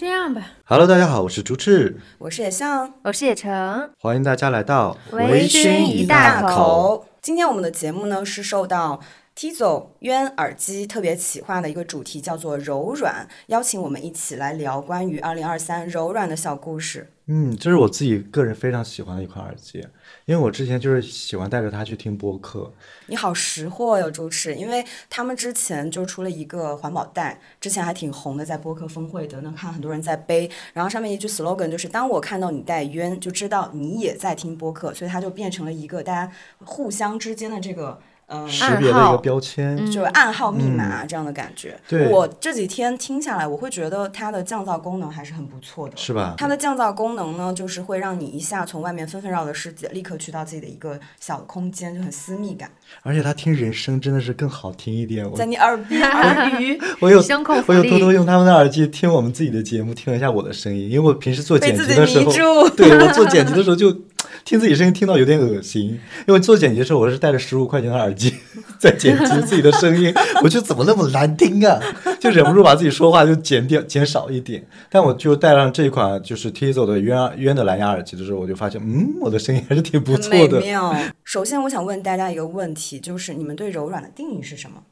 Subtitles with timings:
[0.00, 0.40] 这样吧。
[0.64, 7.04] Hello，大家好，我是朱赤，我是野象，我是野橙，欢迎大家来到微醺一大口。
[7.20, 8.98] 今天我们的节目呢是受到
[9.36, 17.10] Tizo 渊耳机特别企划的一个主题，叫做柔软，邀请我们一起来聊关于二零二三柔软的小故事。
[17.26, 19.78] 嗯，这是我自己个人非常喜欢的一款耳机，
[20.26, 22.70] 因为我之前就是喜欢带着它去听播客。
[23.06, 36.30] 你好识货哟，朱赤，因为他们之前就出了一个环保袋，之前还挺红的，在播客峰会的，能看很多人在背，然后上面一句 slogan 就是“当我看到你戴渊，就知道你也在听播客”，所以它就变成了一个大家
[36.64, 37.98] 互相之间的这个。
[38.32, 41.76] 嗯，识别的一个标签，就是暗号密码这样的感觉。
[41.88, 46.34] 对，我这几天听下来，我会觉得它的降噪功能还是很不错的，是吧？
[46.38, 52.70] 它的降噪功能呢，就是会让你一下从外面纷纷扰的世界，立刻去到自己的一个小空间，就很私密感。
[53.02, 55.28] 而且它听人声真的是更好听一点。
[55.34, 57.20] 在你耳边耳语， 我有
[57.66, 63.90] 我有偷偷用他们的耳机听我们自己的节目，听了一下我的声音，因为我平时做剪辑的时候，对我做剪辑的时候就
[64.44, 68.34] 听自己声音听到有点恶心，因为做剪辑的时候我是带着十五块钱的耳机
[68.78, 71.80] 在剪辑自己的声音，我觉得怎么那么难听啊，
[72.18, 74.66] 就忍不住把自己说话就减掉减少一点。
[74.90, 80.60] 但我就戴上这一款就是 Tizo 的渊渊的蓝牙耳机的时候，我就发现，嗯，我的声音还是挺不错的。
[80.60, 80.96] 妙。
[81.24, 84.82] 首先，我想问大家一个问题，就是你们对柔软的定义是什么？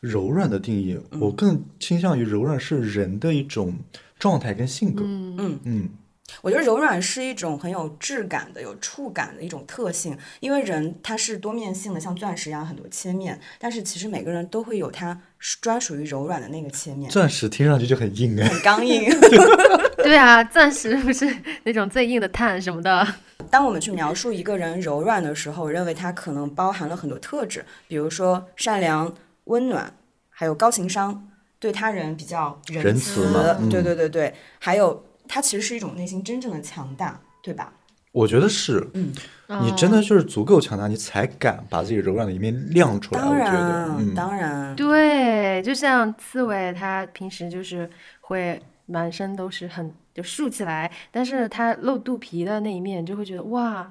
[0.00, 3.74] 柔软的定义，我更倾向于柔软是人的一种
[4.18, 5.04] 状态跟性格。
[5.06, 5.88] 嗯嗯嗯。
[6.40, 15.20] 我觉得柔软是一种很有质感的、有触感的一种特性，因为人他是多面性的，像钻石一样很多切面，但是其实每个人都会有他
[15.60, 17.10] 专属于柔软的那个切面。
[17.10, 19.10] 钻石听上去就很硬哎，很刚硬。
[20.02, 21.32] 对啊，钻石不是
[21.64, 23.06] 那种最硬的碳什么的。
[23.50, 29.92] 当我们去描述一个人柔软的时候，认为他可能包含了很多特质，比如说善良、温暖，
[30.30, 31.28] 还有高情商，
[31.60, 33.28] 对他人比较仁慈。
[33.60, 35.04] 嗯、对对对对，还有。
[35.34, 37.72] 它其实是一种内心真正的强大，对吧？
[38.12, 39.10] 我觉得是，嗯，
[39.62, 43.20] 你真的就是足够强大，你才敢把自己柔软的一面亮出来。
[43.22, 47.88] 当然，嗯、当然，对，就像刺猬，它平时就是
[48.20, 53.90] 会满身都是很就竖起来，但是它露肚皮的那一面，就会觉得哇。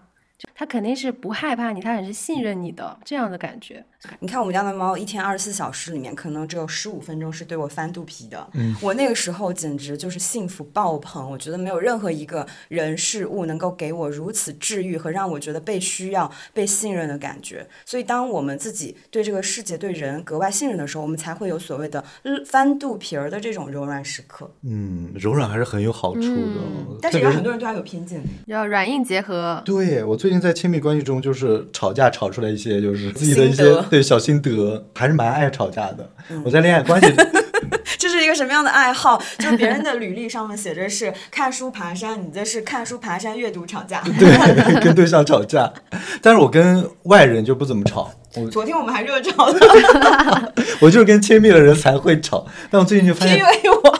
[0.55, 3.83] 它肯定是不害怕你，它很是信任你的这样的感觉。
[4.19, 8.47] 你看我们家的猫，一天二十四小时里面，可能只有十五分钟是对我翻肚皮的。
[8.53, 11.29] 嗯，我那个时候简直就是幸福爆棚。
[11.31, 17.67] 我觉得没有任何一个人事物能够给我如此治愈和让我觉得被需要、被信任的感觉。
[17.85, 22.03] 所以，当我们自己对这个世界、对人格外信任的时候，我们才会有所谓的
[22.45, 24.49] 翻肚皮儿的这种柔软时刻。
[24.63, 26.27] 嗯，柔软还是很有好处的。
[26.27, 29.61] 嗯、但是有很多人对它有偏见，要软硬结合。
[29.63, 36.09] 对我最近在亲密关系中，就是吵架吵出来一些，就是自己的一些对小心得，还是蛮爱吵架的。
[36.29, 37.13] 嗯、我在恋爱关系，
[37.99, 39.21] 这是一个什么样的爱好？
[39.37, 44.01] 就是别人的履历上面写着是看书爬山，你这是看书爬山阅读吵架。
[44.17, 45.69] 对，跟对象吵架，
[46.21, 48.09] 但是我跟外人就不怎么吵。
[48.49, 49.59] 昨天我们还热吵呢。
[50.79, 53.99] 我就是跟亲密的人才会吵，但我最近就发现，因为我。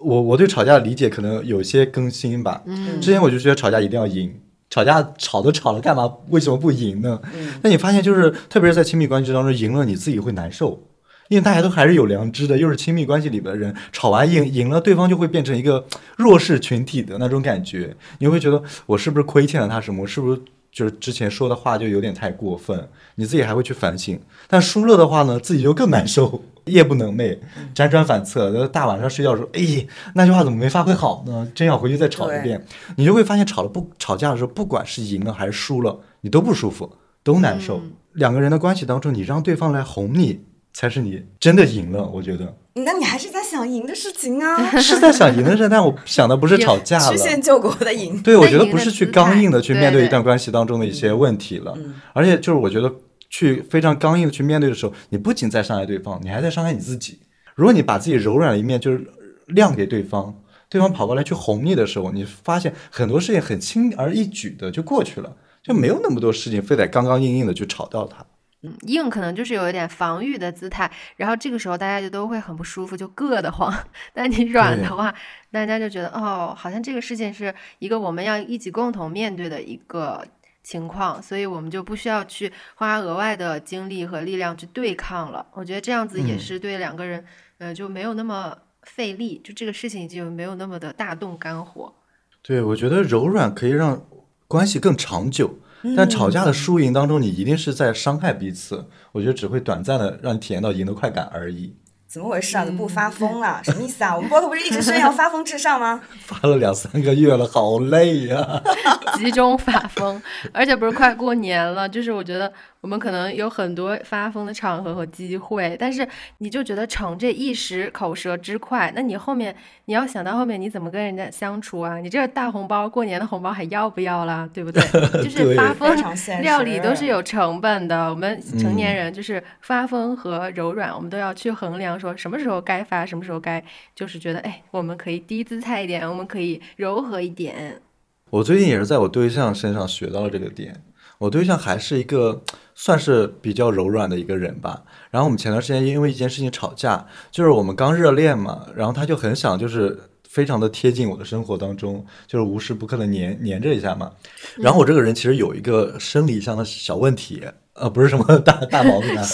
[0.00, 2.62] 我我对吵架的理解可能有些更新吧。
[2.66, 4.32] 嗯，之前我就觉得吵架一定要赢。
[4.74, 6.12] 吵架吵都吵了，干嘛？
[6.30, 7.20] 为什么不赢呢？
[7.32, 10.82] 嗯，那你发现就是，特别是在亲密关系当中，赢了你自己会难受，
[11.28, 15.86] 因为大家都还是有良知的，又是亲密关系里边的人，吵完赢赢了，对方就会变成一个
[16.16, 20.02] 弱势群体的那种感觉，你会觉得我是不是亏欠了他什么？
[20.02, 20.40] 我是不是
[20.72, 22.88] 就是之前说的话就有点太过分？
[23.14, 24.18] 你自己还会去反省。
[24.48, 26.42] 但输了的话呢，自己就更难受。
[26.66, 27.38] 夜不能寐，
[27.74, 28.66] 辗转反侧。
[28.68, 31.46] 大晚上睡觉的时候，哎，那句话怎么没发挥好呢？
[31.54, 32.64] 真要回去再吵一遍，
[32.96, 36.90] 你就会发现，吵了不吵架的时候，不管是赢了还是输了，你都不舒服，
[37.22, 37.78] 都难受。
[37.78, 40.40] 嗯、两个人的关系当中，你让对方来哄你，
[40.72, 42.04] 才是你真的赢了。
[42.04, 44.70] 我觉得，那你还是在想赢的事情啊？
[44.80, 48.20] 是在想赢的事，但我想的不是吵架了，曲线救国的赢。
[48.22, 52.92] 对，我觉得不是去刚硬的去面对一段关系当中的一些问题了，嗯、而且就是我觉得
[53.34, 57.18] 去非常刚硬的去面对的时候，你不仅在伤害对方，你还在伤害你自己。
[57.56, 59.04] 如果你把自己柔软的一面就是
[59.48, 60.32] 亮给对方，
[60.68, 68.24] 对方跑过来去哄你的时候，你发现很多事情很轻而易举的就过去了，就没有那么多事情非得刚刚硬硬的去吵到他。
[68.62, 73.74] 嗯，硬可能就是有一点防御的姿态，然后这个时候大家就都会很不舒服，就硌得慌。
[74.14, 75.12] 但你软的话，
[75.50, 80.24] 大家就觉得哦，好像这个事情是一个我们要一起共同面对的一个
[80.64, 85.46] 情况，所以我们就不需要去花额外的精力和力量去对抗了。
[85.52, 87.24] 我觉得这样子也是对两个人。
[87.58, 88.52] 呃，就没有那么
[88.82, 91.94] 费力，就这个事情就没有那么的大动肝火。
[92.42, 94.04] 对，我觉得柔软可以让
[94.48, 95.56] 关系更长久，
[95.96, 98.88] 但吵架的输赢当中，你一定是在伤害彼此。
[99.12, 101.76] 我觉得只会短暂的让你体验到赢的快感而已。
[102.14, 102.64] 怎么回事啊？
[102.64, 103.60] 怎么不发疯了？
[103.66, 104.14] 什么意思啊？
[104.14, 106.00] 我们播客不是一直宣扬发疯至上吗？
[106.24, 108.62] 发了两三个月了，好累呀、
[109.18, 110.22] 集中发疯，
[110.52, 112.52] 而且不是快过年了，就是我觉得
[112.84, 121.96] 我们可能有很多发疯的场合和机会，但是你就觉得逞这一时口舌之快，那你后面你要想到后面你怎么跟人家相处啊？
[121.96, 124.46] 你这个大红包过年的红包还要不要啦？
[124.52, 124.82] 对不对？
[125.24, 125.96] 就是发疯
[126.42, 133.64] 料理都是有成本的，我们成年人就是发疯和柔软，我们都要去衡量说什么时候该发，什么时候该
[133.94, 137.80] 就是觉得哎，我们可以低姿态一点，我们可以柔和一点。
[138.28, 140.82] 我最近也是在我对象身上学到了这个点。
[141.24, 142.42] 我对象还是一个
[142.74, 144.82] 算是比较柔软的一个人吧。
[145.10, 149.98] 然后我们前段时间因为一件事情吵架，就是我们刚热恋嘛，然后他就很想就是
[150.28, 154.12] 非常的贴近我的生活当中，就是无时不刻的黏黏着一下嘛。
[154.56, 157.42] 然后我这个人其实有一个生理上的小问题，
[157.72, 159.26] 呃，不是什么大大毛病啊，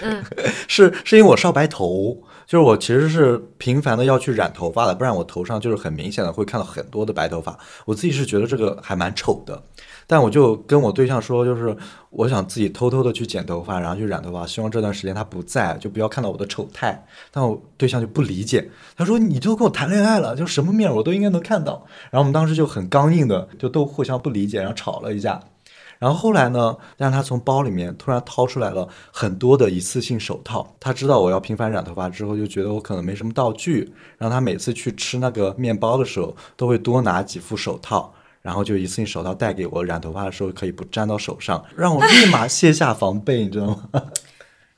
[0.00, 0.24] 嗯，
[0.66, 7.56] 是是因为我少白头，就是我其实是频繁的要去染头发的，不然我头上就是很明显的会看到很多的白头发。
[7.84, 9.62] 我自己是觉得这个还蛮丑的，
[10.08, 11.76] 但我就跟我对象说，就是
[12.10, 17.06] 我想自己偷偷的去剪头发，然后去染头发，希望这段时间他不在，就不要看到我的丑态。
[17.30, 21.86] 但我对象就不理解，他说你都跟我谈恋爱了，就什么面我都应该能看到。
[22.10, 25.40] 然后我们当时就很刚硬的，就都互相不理解，然后吵了一架。
[26.00, 30.74] 然后后来呢，让他从包里面突然掏出来了很多的一次性手套。
[30.80, 38.12] 他知道我要频繁染头发之后，就觉得我可能没什么道具，让他每次去吃那个面包的时候，都会多拿几副手套，
[38.42, 43.82] 然后就一次性手套带给我，染头发的时候可以不沾到手上，让我立马卸下防备，你知道吗？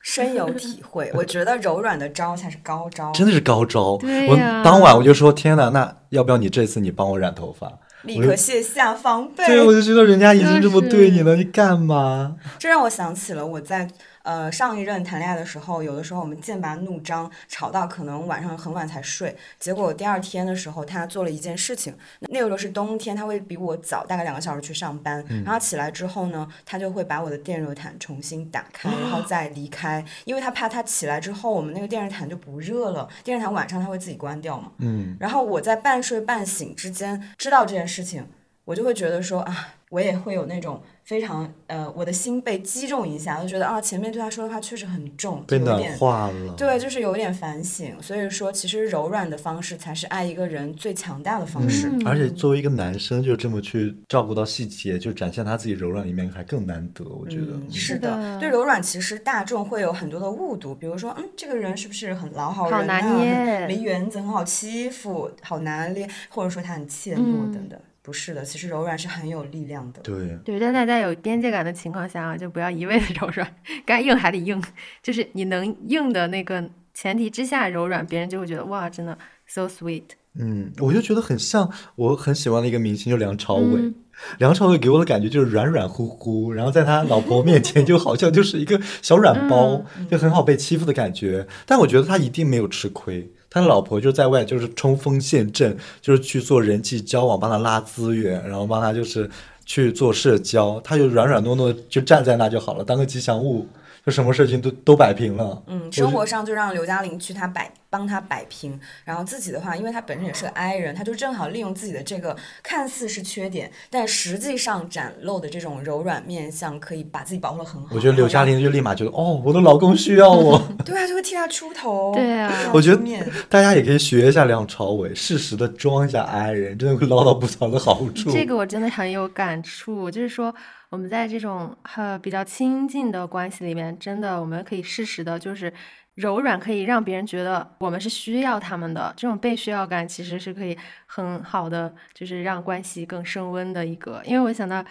[0.03, 3.09] 深有体会，我觉得柔软的招才是高招。
[3.13, 3.91] 真的是高招。
[3.93, 7.71] 我当晚我就说：“天哪，那要不要你这次你帮我染头发？”
[8.03, 9.45] 立刻卸下防备。
[9.45, 12.35] 对，我就觉得人家已经这么对你就了，你干嘛？
[12.59, 13.87] 这让我想起了我在
[14.23, 38.25] 呃上一任谈恋爱的时候，有的时候我们剑拔弩张，吵到可能晚上很晚才睡，结果第二天的时候他做了一件事情，那个时候是冬天，他会比我早大概两个小时去上班，然后起来之后呢，他就会把我的电热毯重新打开，然后再离开，因为他怕他起来之后我们那个电热毯就不热了，电热毯晚上他会自己关掉嘛，嗯，然后我在半睡半醒之间知道这件事情，
[38.65, 46.53] 我就会觉得说啊，我也会有那种非常呃，我的心被击中一下，就觉得啊，前面对他说的话确实很重，被暖就有点化了。
[46.55, 47.93] 对，就是有点反省。
[48.01, 51.89] 所以说，其实柔软的方式才是爱一个人最强大的方式。
[51.89, 57.03] 嗯，而且作为一个男生，就这么去照顾到细节，就展现他自己柔软一面，还更难得。
[57.03, 67.77] 我觉得，是的的，对柔软其实大众会有很多的误读，比如说，嗯，这个人是不是很老好人、啊、好拿捏没原则，很好欺负，好拿捏，或者说他很怯懦等等。
[68.03, 70.01] 不是的，其实柔软是很有力量的。
[70.01, 73.55] 对，对，在大家有边界感的情况下啊，就不要一味的 柔软，
[73.85, 74.61] 该硬还得硬，
[75.01, 76.63] 就是你能硬的那个
[76.93, 79.17] 前提之下柔软，别人就会觉得哇，真的
[79.47, 80.03] so sweet。
[80.35, 83.81] 嗯，我就觉得很像我很喜欢的一个明星，就梁朝伟。
[83.81, 83.95] 嗯
[84.37, 91.47] 梁朝伟给我的感觉就是软软乎乎，然后在他老婆面前就好像就是一个小软包，就很好被欺负的感觉。
[91.65, 99.29] 但我觉得他一定没有吃亏，他老婆就在外就是冲锋陷阵，就是去做人际交往，帮他拉资源，然后帮他就是
[99.63, 103.67] 去做社交，他就软软糯糯就站在那就好了，当个吉祥物，
[104.03, 105.61] 就什么事情都都摆平了。
[105.67, 117.89] 嗯，生活上就让刘嘉玲去他摆帮他摆平，然后自己的话，因为他本身也是个 I 人，他就正好利用自己的这个看似是缺点，但实际上展露的这种柔软面相，可以把自己保护的很好。
[117.95, 120.59] 我觉得刘嘉玲就立马觉得，哦，我的老公需要我。
[120.83, 122.11] 对啊，就会替他出头。
[122.15, 128.31] 对啊我觉得面大家也可以学一下梁朝伟，适时的装一下 I 人，真的会捞到不少的好处。
[128.31, 130.51] 这个我真的很有感触，就是说
[130.89, 135.71] 我们在这种呃比较亲近的关系里面，真的我们可以适时的，就是
[136.15, 144.21] 柔软，可以让别人觉得我们是需要他们的，这种被需要感其实是可以很好的，就是让关系更升温的一个。
[144.25, 144.83] 因为我想到。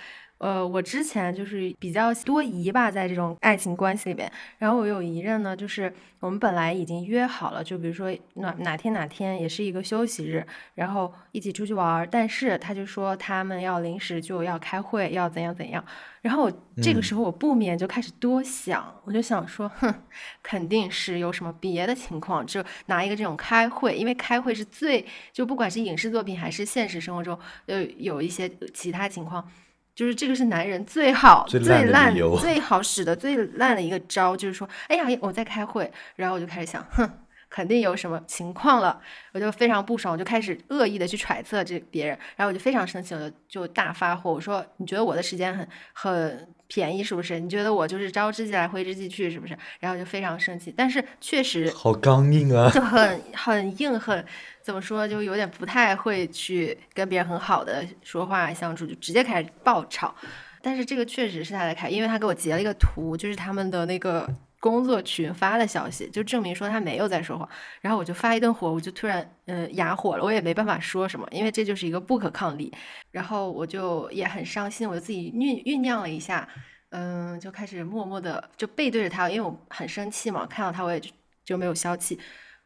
[0.43, 4.31] 呃，我之前就是比较多疑吧，在这种爱情关系里边。
[4.59, 10.45] 然后我有一任呢，就是我们本来已经约好了，就比如说哪哪天哪天也是一个休息日，
[10.75, 12.05] 然后一起出去玩儿。
[12.05, 15.85] 但是他就说他们要临时就要开会，要怎样怎样。
[16.23, 19.95] 然后我这个时候我不免就开始多想，我就想说，哼，
[20.43, 29.49] 肯定是有什么别的情况，就拿一个这种开会，因为开会是最就不管是影视作品还是现实生活中，呃，有一些其他情况。
[29.95, 37.09] 就是这个是男人最好、最最烂最好使的、最烂的一个招，就是说，哎呀，我在开会，然后我就开始想，哼，
[37.51, 38.99] 肯定有什么情况了，
[39.33, 47.39] 我就非常不爽，我就开始恶意的去揣测这别人，然后我就非常生气，我就就大发火，我说你觉得我的时间很很便宜是不是？
[47.39, 49.55] 你觉得我就是招之即来挥之即去是不是？
[49.79, 52.71] 然后就非常生气，但是确实好刚硬啊！
[52.71, 54.25] 就很 很硬，很
[54.63, 60.15] 怎么说，就有点不太会去跟别人很好的说话相处，就直接开始爆吵。
[60.63, 64.27] 但是这个确实是他在开，因为他给我截了一个图，就是他们的那个
[64.63, 67.49] 工作群发的消息，就证明说他没有在说谎。
[67.81, 72.73] 然后我就发一顿火，我就突然嗯哑火了，我也没办法说什么，因为这就是一个不可抗力。
[73.11, 76.49] 然后我就也很伤心，我就自己酝酝酿了一下，
[76.91, 81.11] 嗯，就开始默默的就背对着他，因为我很生气嘛，看到他我也就
[81.45, 82.21] 就没有消气，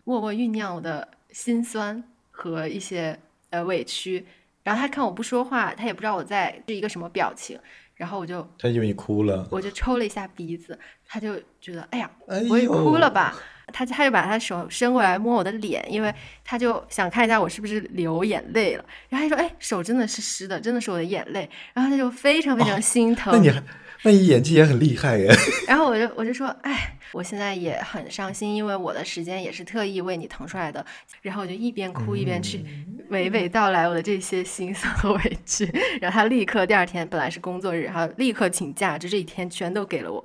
[0.04, 4.26] 默默酝酿我的心酸和一些呃委屈。
[4.62, 7.58] 然后他看我不说话，他也不知道我在是一个什么表情。
[7.96, 13.34] 然后我就他以为你哭了，我就抽了一下鼻子，他就觉得哎呀，哎我也哭了吧？
[13.72, 18.84] 他他就把他手伸过来摸我的脸，因为他就想看一下我是不是流眼泪了。
[19.08, 23.32] 然后他说：“哎，手真的是湿的，真的是我的眼泪。”然后他就非常非常心疼。
[23.32, 23.60] 那你还
[24.06, 25.28] 那你演技也很厉害耶！
[25.66, 30.86] 然后我就我就说，哎，我现在也很伤心，因为我的时间也是特意为你腾出来的。
[31.22, 32.64] 然后我就一边哭一边去
[33.10, 35.68] 娓娓道来我的这些心酸和委屈。
[36.00, 40.24] 然后他立刻第二天本来是工作日，然后立刻请假，就这一天全都给了我。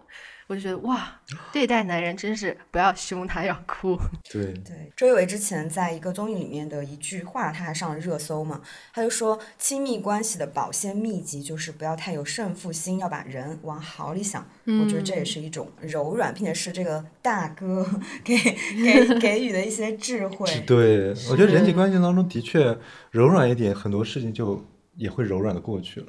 [0.51, 1.10] 我就觉得哇，
[1.53, 3.98] 对待男人真是不要凶他，要哭。
[4.29, 8.60] 对，对，周一围之前在一个综艺里面的一句话，他还上了热搜嘛。
[8.93, 14.46] 他就说，亲密关系的保鲜秘籍就是不要太有胜负心，要把人往好里想。
[14.65, 17.89] 我觉得这也是一种柔软，并且是这个大哥
[18.22, 20.46] 给给 给予的一些智慧。
[20.67, 22.77] 对，我觉得人际关系当中的确
[23.10, 24.62] 柔软一点，很多事情就
[24.98, 26.08] 也会柔软的过去了。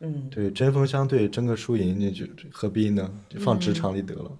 [0.00, 3.10] 嗯，对，针锋相对，争个输赢，那就何必呢？
[3.28, 4.30] 就放职场里得了。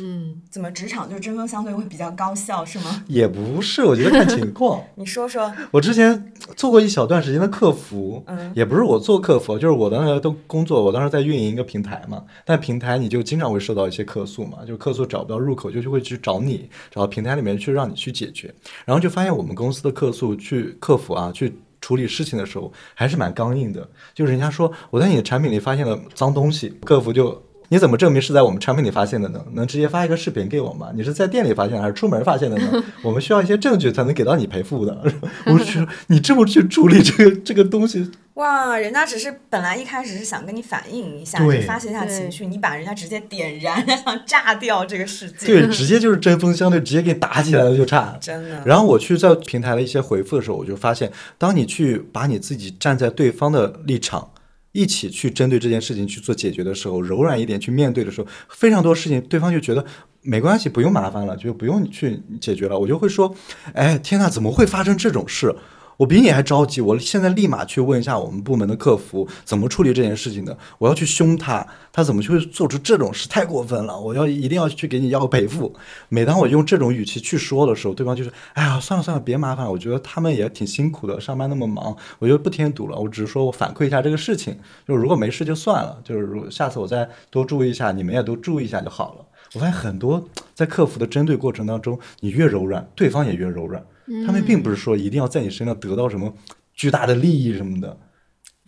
[0.00, 3.02] 嗯，怎么职场就是针锋相对会比较高效是吗？
[3.08, 4.80] 也不是，我觉得看情况。
[4.94, 12.24] 你说说，我之前做过一小段时间的客服，嗯也不是我做客服，就是我当时都工作，我当时在运营一个平台嘛。
[12.44, 18.54] 但平台你就经常会受到一些客诉嘛，就客诉找不到入口，就就会去找你，找到平台里面去让你去解决。
[18.84, 21.52] 然后就发现我们公司的客诉去客服啊去。
[21.80, 29.44] 处理事情的时候还是蛮刚硬的，就人家说我在你的产品里发现了脏东西，客服就你怎么证明是在我们产品里发现的呢？
[29.52, 30.90] 能直接发一个视频给我吗？
[30.94, 32.84] 你是在店里发现还是出门发现的呢？
[33.02, 35.04] 我们需要一些证据才能给到你赔付的。
[35.46, 45.46] 我就觉得你这么去处理这个这个东西，哇，人家只是本来一开始是想跟你反映一下，对就发泄一下情绪，你把人家直接点燃，想炸掉这个世界。
[45.46, 48.16] 对，直接就是针锋相对，直接给你打起来了就差。
[48.18, 48.62] 真的。
[48.64, 54.30] 然后我去在平台的一些回复的时候，我就发现，当你去把你自己站在对方的立场，
[54.72, 59.84] 一起去针对这件事情去做解决的时候，柔软一点去面对的时候，非常多事情对方就觉得
[60.22, 62.78] 没关系，不用麻烦了，就不用去解决了。
[62.78, 63.34] 我就会说，
[63.72, 65.54] 哎，天哪，怎么会发生这种事？
[65.98, 70.56] 我比你还着急，我现在立马去问一下我们部门的客服怎么处理这件事情的。
[70.78, 73.28] 我要去凶他，他怎么就会做出这种事？
[73.28, 73.98] 太过分了！
[73.98, 75.74] 我要一定要去给你要个赔付。
[76.08, 79.68] 每当我用这种语气去说的时候，对方就是，哎呀，算了算了，别麻烦。
[79.68, 82.96] 我觉得他们也挺辛苦的，上班那么忙，我就不添堵了。
[82.96, 89.24] 我只是说我反馈一下这个事情，就如果没事就算了，就是如下次我再多注意一下，你们也都注意一下就好了。
[89.54, 90.22] 我发现很多
[90.54, 93.82] 在客服的针对过程当中，你越柔软，对方也越柔软。
[94.26, 96.34] 他们并不是说一定要在你身上得到什么
[96.74, 97.98] 巨大的利益什么的。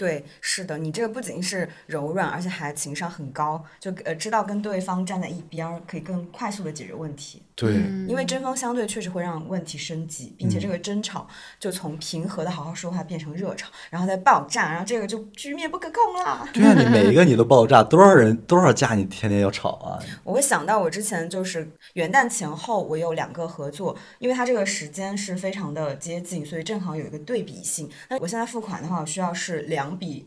[0.01, 7.43] 对，是的，你这个不仅是柔软，而且还情商很高，就呃知道跟对方站在一边儿，可以更快速的解决问题。
[7.55, 7.75] 对，
[8.09, 11.29] 因为针锋相对确实会让问题升级，并且这个争吵
[11.59, 16.49] 就从平和的好好说话变成热吵，然后再爆炸，然后这个就局面不可控了。
[16.55, 20.01] 对啊，你每一个你都爆炸，多少人多少架你天天要吵啊？
[20.25, 27.91] 我会想到我之前就是元旦前后，我有两个合作，因为它这个时间是非常的接近，所以正好有一个对比性。
[28.09, 30.27] 那我现在付款的话，我需要是两笔。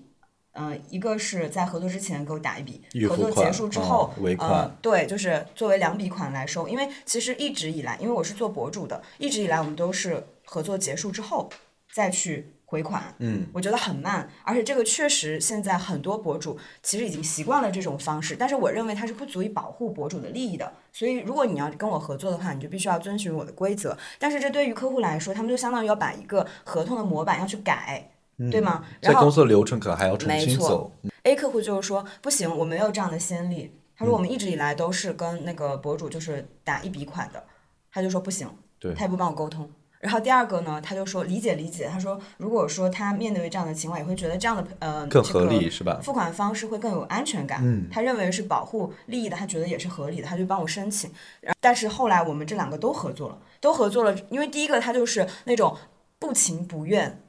[0.53, 2.79] 呃，一个是在合作之前给我打一笔
[3.09, 6.67] 合作结束之后，哦尾款呃，对，就是作为两笔款来收。
[6.67, 11.49] 因为其实一直以来，因为我是做博主的，一直以来我们都是合作结束之后
[11.91, 13.15] 再去回款。
[13.17, 20.71] 嗯，我觉得很慢，而且这个确实现在很多博主其实已经习惯了这种方式，但是我认为它是不足以保护博主的利益的。
[20.91, 23.97] 所以如果你要跟我合作的话，你就必须要遵循我的规则。
[24.19, 28.11] 但是这对于客户来说，他们就相当于要把一个合同的模板要去改，
[28.51, 28.83] 对吗？
[29.01, 30.91] 在然后公司的流程可能还要重新走。
[31.23, 33.71] A 客户就是说不行，我没有这样的先例。
[33.95, 37.43] 他嗯说我们一直以来都是跟那个博主就是打一笔款的，
[37.91, 38.49] 他就说不行，
[38.79, 39.69] 对他也不帮我沟通。
[39.99, 45.97] 然后第二个呢，他就说理解理解，他说如果说他面对这样的情况，也会觉得这样的呃更合理是吧？
[46.03, 47.61] 付款方式会更有安全感。
[47.63, 51.09] 嗯，他认为是保护利益的，他觉得也是合理的，他就帮我申请。
[51.39, 55.77] 然但是后来我们这两个都合作了，都合作了，因为第一个他就是那种
[56.19, 57.21] 不情不愿。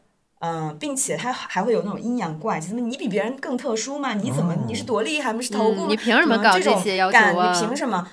[0.44, 4.12] 嗯，并且他还会有那种阴阳怪气，怎么你比别人更特殊吗？
[4.12, 5.32] 你怎么你是多厉害？
[5.32, 5.86] 不是头部？
[5.86, 7.50] 你凭什么搞这些要求啊？
[7.50, 8.06] 你凭什么？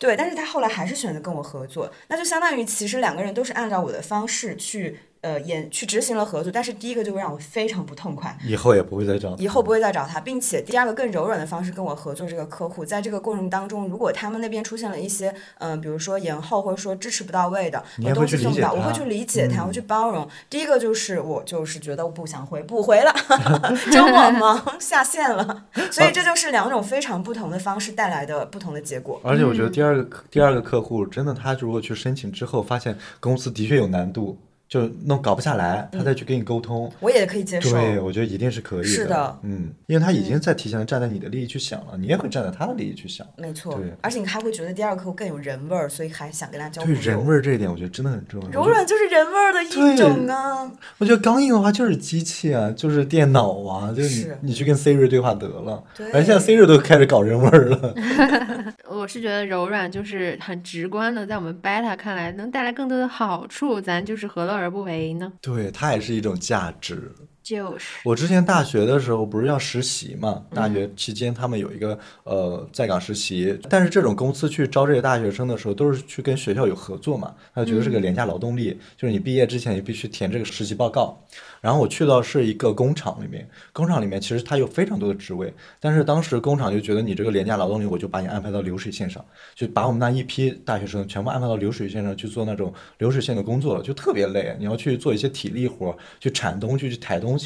[0.00, 4.98] 对，但是他后来还是选择跟我合作，那就相当于其实两个人都是按照我的方式去。
[5.20, 17.82] 呃，演去执行了合作，但是第一个就会让我非常不痛快，以后也不会再找，以后不会再找他，并且第二个更柔软的方式跟我合作这个客户，在这个过程当中，如果他们那边出现了一些，嗯，比如说延后或者说支持不到位的，
[18.14, 20.28] 东西送不到，我会去理解他，我去包容。
[20.48, 23.12] 第一个就是我就是觉得我不想回，不回了，
[23.90, 29.20] 周末忙下线了，所以这就是两种非常不同的方式带来的不同的结果。
[29.24, 34.38] 而且我觉得第二个第二个客户真的，他如果去申请之后发现公司的确有难度。
[34.68, 37.70] 就弄搞不下来，他再去跟你沟通，我也可以接受。
[37.70, 38.86] 对，我觉得一定是可以的。
[38.86, 43.26] 是的，嗯，因为他已经在提前站在你的利益去想了，你也会站在他的利益去想。
[43.38, 48.48] 没错，对，而且你还会觉得第二个客户更有人味儿，所以还想跟他交对人味儿这一点，我觉得真的很重要。
[48.50, 50.70] 柔软就是人味儿的一种啊。
[50.98, 55.82] 我觉得刚硬的话就是机器啊，就是电脑啊，就是你你去跟 Siri 对话得了。
[55.96, 56.10] 对。
[56.12, 57.94] 而现在 Siri 都开始搞人味儿了。
[59.08, 65.32] 是觉得柔软就是很直观的，在我们 Beta 看来能带来更多的好处，咱就是何乐而不为呢？
[65.40, 67.10] 对，它也是一种价值。
[67.48, 70.44] 就是我之前大学的时候不是要实习嘛？
[70.52, 81.18] 大学期间他们有一个呃在岗实习，但是这种公司去招这些大学生的时候，都是去跟学校有合作嘛，他就觉得是个廉价劳动力，就是你毕业之前你必须填这个实习报告。
[81.60, 89.24] 然后我去到是一个工厂里面，工厂里面其实它有非常多的职位，但是当时工厂就觉得你这个廉价劳动力，我就把你安排到流水线上，
[89.56, 97.37] 就把我们那一批大学生全部安排到流水线上去做那种流水线的工作了，就特别累，你要去做一些体力活，去铲东西，去抬东西，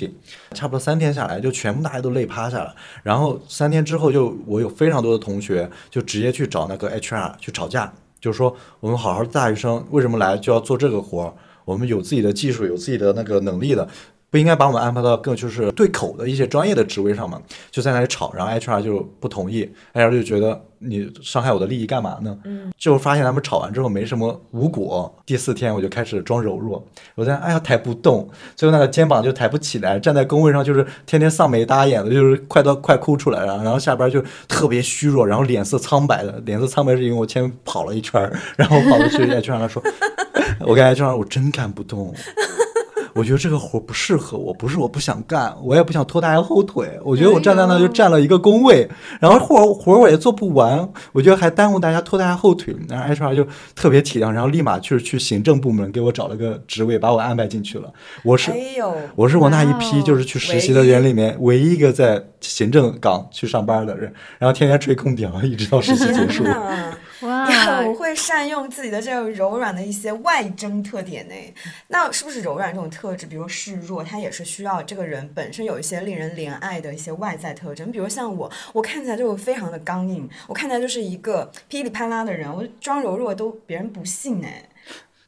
[0.55, 2.75] 差不多三天下来就全部大家都累趴下了。
[3.03, 11.35] 然后三天之后，就我有非常多的同学就直接去找那个 HR 去吵架，就是说我们好好的大学生为什么来就要做这个活？
[11.65, 13.89] 我们有自己的技术，有自己的那个能力的，
[14.33, 17.39] 不应该把我们安排到更就是对口的一些专业的职位上嘛？
[17.71, 22.35] 就在那里吵，然后 HR 就不同意，HR 就觉得你伤害我的利益干嘛呢？
[22.45, 25.15] 嗯，就发现他们吵完之后没什么无果。
[25.27, 26.83] 第四天我就开始装柔弱，
[27.15, 33.63] 我在哎呀抬不动，最后那个肩膀就抬不起来，站在工位上就是天天丧眉耷眼的，就是快到快哭出来了。
[33.63, 38.19] 然后下边就特别虚弱，然后脸色苍白的，脸色苍白是因为我前面跑了一圈，
[38.57, 39.83] 然后跑过去 HR 他说。
[40.61, 42.15] 我跟 HR 我真干不动，
[43.15, 46.99] 我觉得这个活不适合我，不是 我不想干，我也不想拖大家后腿。
[47.05, 48.89] 我觉得我站在那就占了一个工位，
[49.21, 52.75] 然后活活我也做不完，我觉得还耽误大家拖大家后腿。
[52.89, 57.93] 然后 HR 就特别体谅，然后立马去去行政部门给我找了个职位，把我安排进去了。
[58.25, 58.51] 我是
[59.15, 66.45] 我是我那一批就是去实习的人里面唯一一个在行政岗去上班的人，然后天天吹空调，一直到实习结束。
[67.23, 71.35] 哇，我会善用自己的这种柔软的一些外征特点呢。
[71.89, 77.91] 那是不是柔软这种特质，比如示弱，它也是需要这个人本身有一些令人怜爱的一些外在特征？
[77.93, 84.65] 比如像我，我看起来就非常的刚硬，我看起来就是一个噼里啪啦的人，我装柔弱都别人不信哎。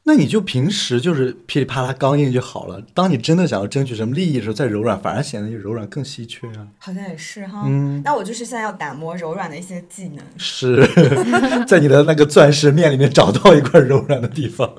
[0.06, 2.82] 那你就平时就是噼里啪啦刚硬就好了。
[2.92, 6.68] 当你真的想要争取什么利益的时候，再柔软反而显得你柔软更稀缺啊。
[6.78, 7.62] 好像也是哈。
[7.64, 8.02] 嗯。
[8.04, 10.22] 那我就是现在要打磨柔软的一些技能。
[10.36, 10.86] 是
[11.66, 14.70] 在你的那个钻石面里面找到一块柔软的地方。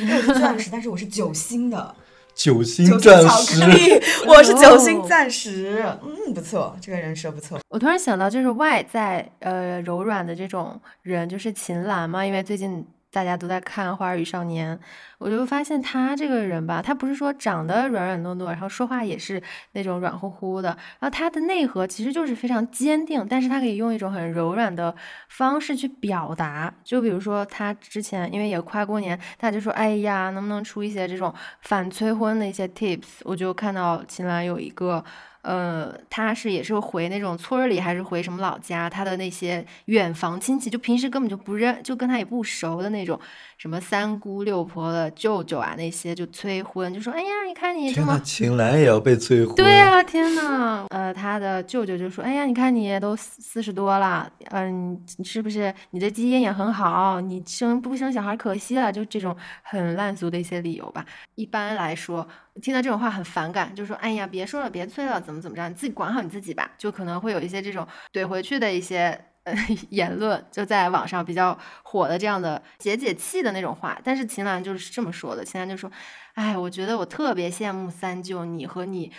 [0.00, 1.94] 我是钻石，但是我是九星的。
[2.34, 3.62] 九星钻石。
[4.26, 5.80] 我是九星钻石。
[6.02, 7.60] 嗯，不错，这个人设不错。
[7.68, 12.84] 我突然想到，就是外在呃柔软的这种人，就是秦岚嘛，因为最近。
[13.12, 14.76] 大家都在看《花儿与少年》，
[15.18, 19.40] 我就发现他这个人吧，他不是说长得软软糯糯，然后说话也是
[19.72, 24.94] 那种软乎乎的，然后他的内核其实就是非常坚定，但是他可以用一种很柔软的
[25.28, 26.72] 方式去表达。
[26.82, 33.20] 就比如说他之前因为也快过年，大家就说，哎呀，能不能出一些这种反催婚的一些 tips？
[33.24, 35.04] 我就看到秦岚有一个。
[35.42, 38.88] 呃，他是也是回那种村里，还是回什么老家？
[38.88, 43.18] 他的那些远房亲戚，就平时根本就不认，就跟他也不熟的那种，
[43.58, 57.20] 什么三姑六婆的舅舅啊，那些就催婚，就说：“哎呀，你看你这么秦岚也要被催婚。”对呀，天呐，呃，他的舅舅就说：“哎呀，你看你都四十多了，嗯，你是不是你的基因也很好？
[57.20, 61.04] 你生不生小孩可惜了。”就这种很烂俗的一些理由吧。
[61.34, 62.28] 一般来说。
[62.60, 69.54] 听到这种话很反感，就说：“哎呀，别说了，别催了，怎么怎么着，你自己管好你自己吧。”就可能会有一些这种怼回去的一些呃
[69.90, 73.98] 言论，就在网上比较火的这样的解解气的那种话。
[74.04, 75.90] 但是秦岚就是这么说的，秦岚就说
[76.34, 79.10] ：“哎，我觉得我特别羡慕三舅你和你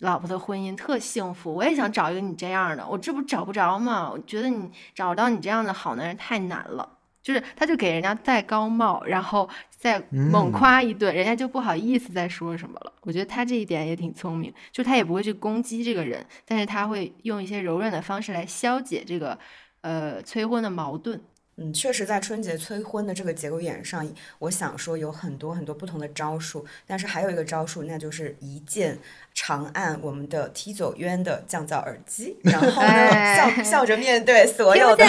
[0.00, 4.10] 老婆的婚姻特幸福，我也想找一个你这样的，我这不找不着吗？
[4.12, 6.90] 我觉得你找到你这样的好男人太难了。”
[7.24, 12.92] 就是他就给人家戴高帽，然后再猛夸一顿，人家就不好意思再说什么了。
[13.00, 19.38] 我觉得他这一点也挺聪明，就他也不会去攻击这个人，但是他会用一些柔软的方式来消解这个
[19.80, 21.18] 呃催婚的矛盾。
[21.56, 24.04] 嗯，确实，在春节催婚的这个节骨眼上，
[24.40, 28.98] 我想说有很多很多不同的招数，但是还有一个招数，那就是一键
[29.32, 35.04] 长按我们的 T 走渊的降噪耳机，然后呢，笑笑着面对所有的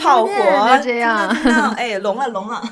[0.00, 0.32] 炮火，
[0.82, 1.28] 这样，
[1.76, 2.62] 哎，聋了聋了，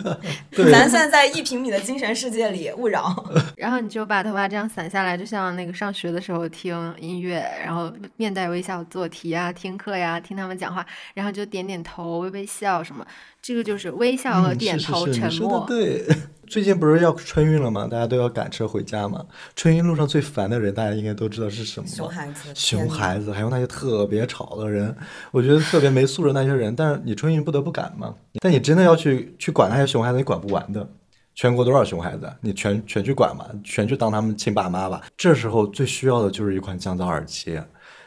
[0.72, 3.14] 咱现在在一平米的精神世界里勿扰。
[3.54, 12.61] 然后你就把头发这样散下来，就像那个上学的时候听音乐，然后面带微笑做题啊、听课呀、听他们讲话，然后就点点头，微微笑。
[12.62, 13.04] 笑什么？
[13.42, 15.64] 这个就是微笑和点头沉默。
[15.66, 16.06] 对，
[16.46, 17.88] 最近不是要春运了吗？
[17.90, 19.26] 大家都要赶车回家嘛。
[19.56, 22.52] 春运路上最烦的人，大家应该都知道是什么熊孩子。
[22.54, 24.94] 熊孩子，还有那些特别吵的人，
[25.32, 26.74] 我觉得特别没素质那些人。
[26.76, 28.14] 但是你春运不得不赶嘛。
[28.40, 30.88] 但你真的要去去管那些熊孩子，你管不完的。
[31.34, 35.02] 全国多少熊孩子，你全全去管嘛，全去当他们亲爸妈吧。
[35.16, 37.58] 这时候最需要的就是一款降噪耳机。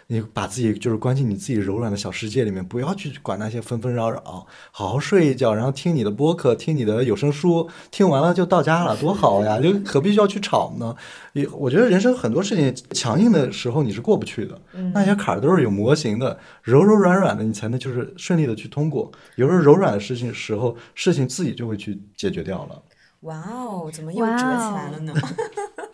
[0.08, 9.60] 你把自己就是关进你自己柔软的小世界里面，不要去管那些纷纷扰扰，好好睡一觉，然后听你的播客，听你的有声书，听完了就到家了，多好呀！
[9.60, 10.96] 就何必需要去吵呢？
[11.34, 14.62] 也我觉得人生很多事情强硬的时候你是过不去的，
[14.94, 19.12] 那些坎儿都是有模型的，柔柔软软的你才能就是顺利的去通过。
[19.36, 22.82] 有时候柔软的事情时候，事情自己就会去解决掉了。
[23.22, 25.14] 哇哦，怎么又折起来了呢？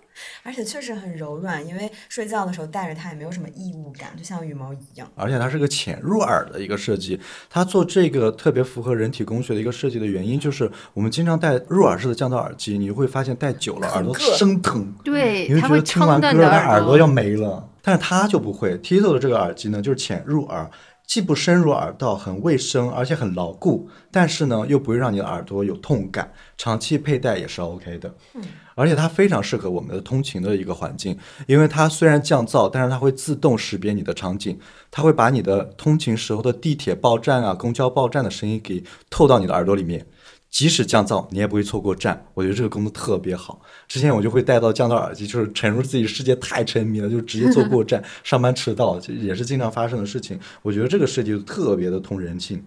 [0.43, 5.10] 而且确实很柔软，因为睡觉的时候戴着它也没有什么异物感，就像羽毛一样。
[5.15, 17.69] 而且它是个浅入耳的一个设计，它做这个特别符合人体工学的一个设计的原因，就是我们经常戴入耳式的降噪耳机，你会发现戴久了耳朵生疼，对，你会觉得听完歌耳朵要没了。
[17.82, 20.69] 但是它就不会，Tito 的这个耳机呢，就是浅入耳。
[21.08, 28.15] 既不深入耳道，很卫生，而且很牢固，但是呢，又不会让你的耳朵有痛感，长期佩戴也是 OK 的。
[28.36, 28.41] 嗯，
[28.75, 34.57] 而且它非常适合我们的通勤的一个环境，因为它虽然降噪，但是它会自动识别你的场景，
[34.89, 40.05] 它会把你的通勤时候的地铁报站啊、公交报站的声音给透到你的耳朵里面。
[40.49, 42.25] 即使降噪，你也不会错过站。
[42.34, 43.62] 我觉得这个功能特别好。
[43.88, 48.03] 之前我就会戴到降噪耳机，就是沉入自己世界太沉迷了，就直接坐过 站。
[48.21, 50.38] 上班迟到，也是经常发生的事情。
[50.62, 52.62] 我觉得这个设计特别的通人性。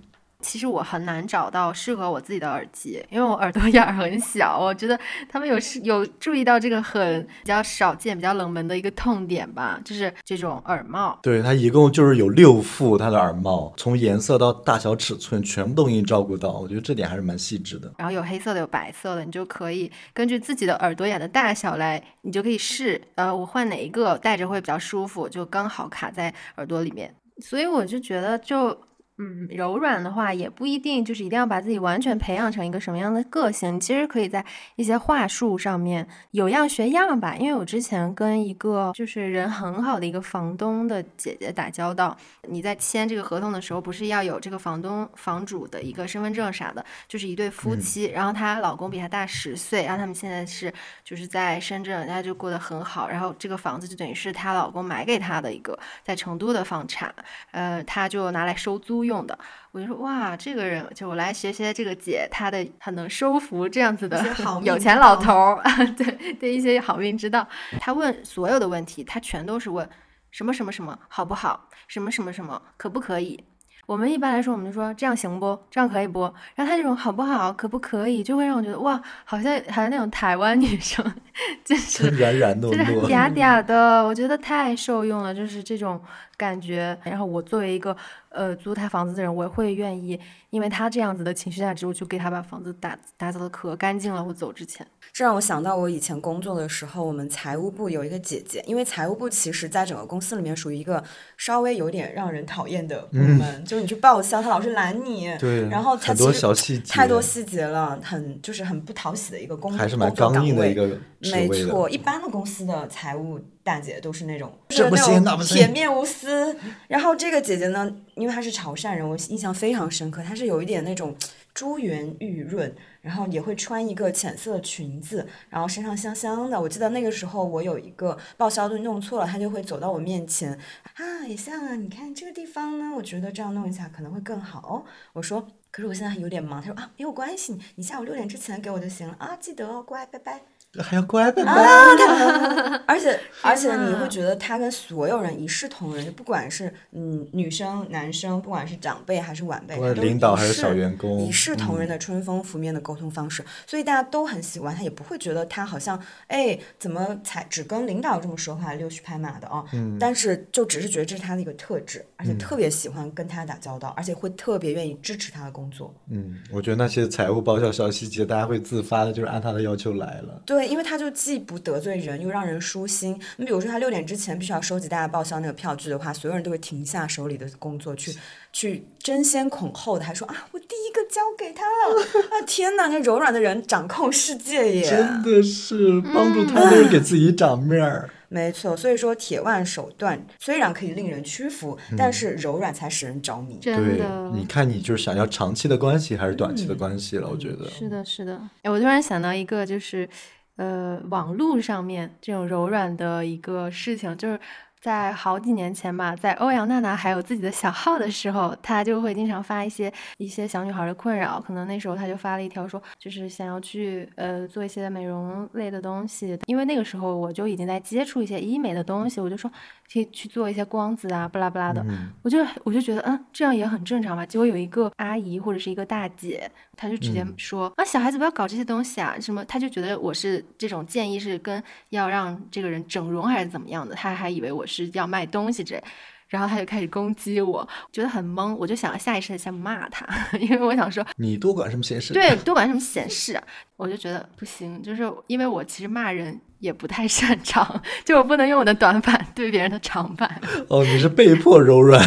[0.45, 4.59] 其实我很难找到适合我自己的耳机，因为我耳朵眼儿很小。
[4.61, 11.19] 我觉得他们有是有注意到这个很比较少见、比较冷门的一个痛点吧，就是这种耳帽。
[11.23, 16.51] 对，它一共就是有六副它的耳帽，从颜色到大小尺寸全部都给你照顾到。
[16.51, 17.91] 我觉得这点还是蛮细致的。
[17.97, 27.15] 然后有黑色的，有白色的，你就可以根据自己的耳朵眼的大小来，你就可以试，呃，我换哪一个戴着会比较舒服，就刚好卡在耳朵里面。
[27.39, 28.79] 所以我就觉得就。
[29.17, 37.37] 嗯，柔软的话也不一定就是一定要把自己完全培养成一个什么样的个性，其实可以在一些话术上面有样学样吧。
[37.37, 42.17] 因为我之前跟一个就是人很好的一个房东的姐姐打交道，
[42.49, 50.73] 你在签这个合同的时候，不是要有这个房东房主的一个身份证啥的，就是一对夫妻，然后她老公比她大十岁，然后他们现在是
[51.05, 57.15] 就是在深圳，人家就过得很好，然后这个房子就等于是她老公买给她的一个在成都的房产，
[57.53, 59.04] 呃，她就拿来收租。
[59.05, 59.39] 用的，
[59.71, 64.25] 我就说哇，这个人就我来学学这个姐，她的很能收服这样子的
[64.65, 65.63] 有钱老头儿，
[65.97, 67.47] 对 对，一些好运之道。
[67.81, 69.89] 他问所有的问题，他全都是问
[70.31, 73.45] 什么什么什么好不好，什么什么什么可不可以。
[73.87, 75.59] 我们一般来说，我们就说这样行不？
[75.71, 76.23] 这样可以不？
[76.55, 77.53] 然后他这种好不好？
[77.53, 78.23] 可不可以？
[78.23, 81.05] 就会让我觉得哇，好像好像那种台湾女生，
[81.63, 84.03] 就是软软糯糯，就是嗲嗲的。
[84.03, 86.03] 我觉得太受用了，就是这种
[86.37, 86.99] 感觉。
[87.03, 87.97] 然后我作为一个
[88.31, 90.19] 呃租他房子的人，我也会愿意，
[90.51, 94.23] 因为他这样子的情绪价值，我就给他把房子打打扫的可干净了。
[94.23, 94.87] 我走之前。
[95.13, 101.03] 这让我想到我以前工作的时候，我们财务部有一个姐姐，因为财务部其实在整个公司里面属于一个
[101.37, 110.99] 稍微有点让人讨厌的部门，就是你去报销，他老是拦你，对，然后很多小细节，太多细节了，很就是很不讨喜的一个工，还是蛮刚硬的一个
[111.31, 116.57] 没错，一般的公司的财务大姐都是那种，这不行那不行，铁面无私。
[116.87, 121.17] 然后这个姐姐呢，因为她是潮汕人，我印象非常深刻，她是有一点那种。
[121.55, 126.61] 珠圆玉润，然后也会穿一个浅色的裙子，然后身上香香的。
[126.61, 130.59] 我记得那个时候我有一个报销都弄错了，她就会走到我面前
[130.95, 134.85] 啊，也像啊，你看这个地方呢，我觉得这样弄一下可能会更好哦。
[135.13, 136.61] 我说，可是我现在有点忙。
[136.61, 140.41] 她说啊，没有关系，你下午六点之前给我就行了啊，记得哦，乖，拜拜。
[140.83, 141.53] 还要乖拜拜。
[142.87, 159.65] 而且而且你会觉得他跟所有人一视同仁，就不管是嗯女生男生，不管是长辈还是晚辈，不管领导还是小员工一视同仁嗯的春风拂面的沟通方式，所以大家都很喜欢他，也不会觉得他好像哎怎么才只跟领导这么说话溜须拍马的哦。
[159.73, 165.95] 嗯但是就只是觉得这是他的一个特质，而且特别喜欢跟他打交道，而且会特别愿意支持他的工作。
[166.11, 170.43] 嗯，我觉得那些财务报销小细节，大家会自发的，就是按他的要求来了。
[170.45, 173.21] 对，因为他就既不得罪人，又让人舒心。
[173.37, 178.15] 你比如说，他六点之前必须要收集大家报销那个票据的话，所有人都会停下手里的工作去
[178.53, 182.43] 去争先恐后的，还说啊，我第一个交给他了啊！
[182.47, 184.83] 天哪，那柔软的人掌控世界耶！
[184.83, 188.11] 真的是帮助他都是给自己长面儿。
[188.29, 193.59] 没错，所以说铁腕手段虽然可以令人屈服，但是柔软才使人着迷。
[193.61, 197.29] 真对的，，你看你就是想要长期的关系还是短嗯期的关系了？
[197.31, 198.41] 我觉得是的，是的。
[198.63, 200.09] 哎，我突然想到一个，就是
[200.57, 204.39] 呃，网络上面这种柔软的一个事情，就是
[204.81, 211.41] 在好几年前吧，在欧阳娜娜还有自己的小号的时候，她就会经常发一些一些小女孩的困扰。
[211.41, 219.51] 可能那时候她就发了一条说，就是想要去呃做一些美容类的东西，因为那个时候我就已经在接触一些医美的东西，我就说
[219.91, 221.83] 可以去做一些光子啊，不拉不拉的。
[221.89, 224.27] 嗯我就我就觉得，嗯，这样也很正常吧。
[224.27, 235.83] 结果有一个阿姨或者是一个大姐，她就直接嗯说、啊，小孩子不要搞这些东西啊，什么，他就觉得我是这种建议是跟要让这个人整容还是怎么样的，他还以为我是要卖东西之类。
[236.27, 240.05] 然后他就开始攻击我，觉得很懵，我就想下意识的先骂他，
[240.39, 242.13] 因为我想说，你多管什么闲事？
[242.13, 243.45] 对，多管什么闲事啊？
[243.77, 250.41] 我就觉得不行，就是因为我其实骂人也不太擅长， 就我不能用我的短板对别人的长板。
[250.69, 252.05] 哦，你是被迫柔软。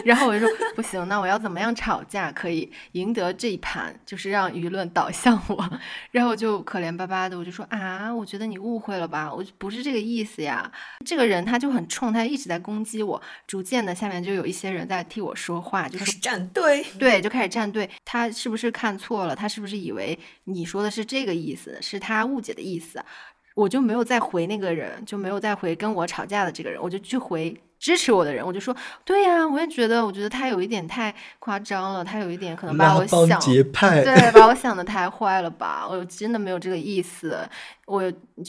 [0.10, 3.96] 然后我就说 不行，那我要怎么样吵架可以赢得这一盘？
[4.08, 5.70] 就是让舆论导向我。
[6.10, 10.72] 然后我就可怜巴巴的，我就说啊，我觉得你误会了吧，我不是这个意思呀。
[11.06, 13.22] 这个人他就很冲，他一直在攻击我。
[13.46, 17.88] 逐渐的，下面就有一些人在替我说话，就说开始站队，对，就开始站队。
[18.04, 19.36] 他是不是看错了？
[19.36, 23.00] 他是不是以为你说的是这个意思，是他误解的意思？
[23.56, 33.40] 我就没有再回那个人，就没有再回跟我吵架的这个人，我就去回支持我的人，我就说，对呀、我也觉得，我觉得他有一点太夸张了，他有一点可能把我想
[34.04, 35.88] 对，把我想的太坏了吧？
[35.90, 37.48] 我真的没有这个意思。
[37.86, 38.04] 我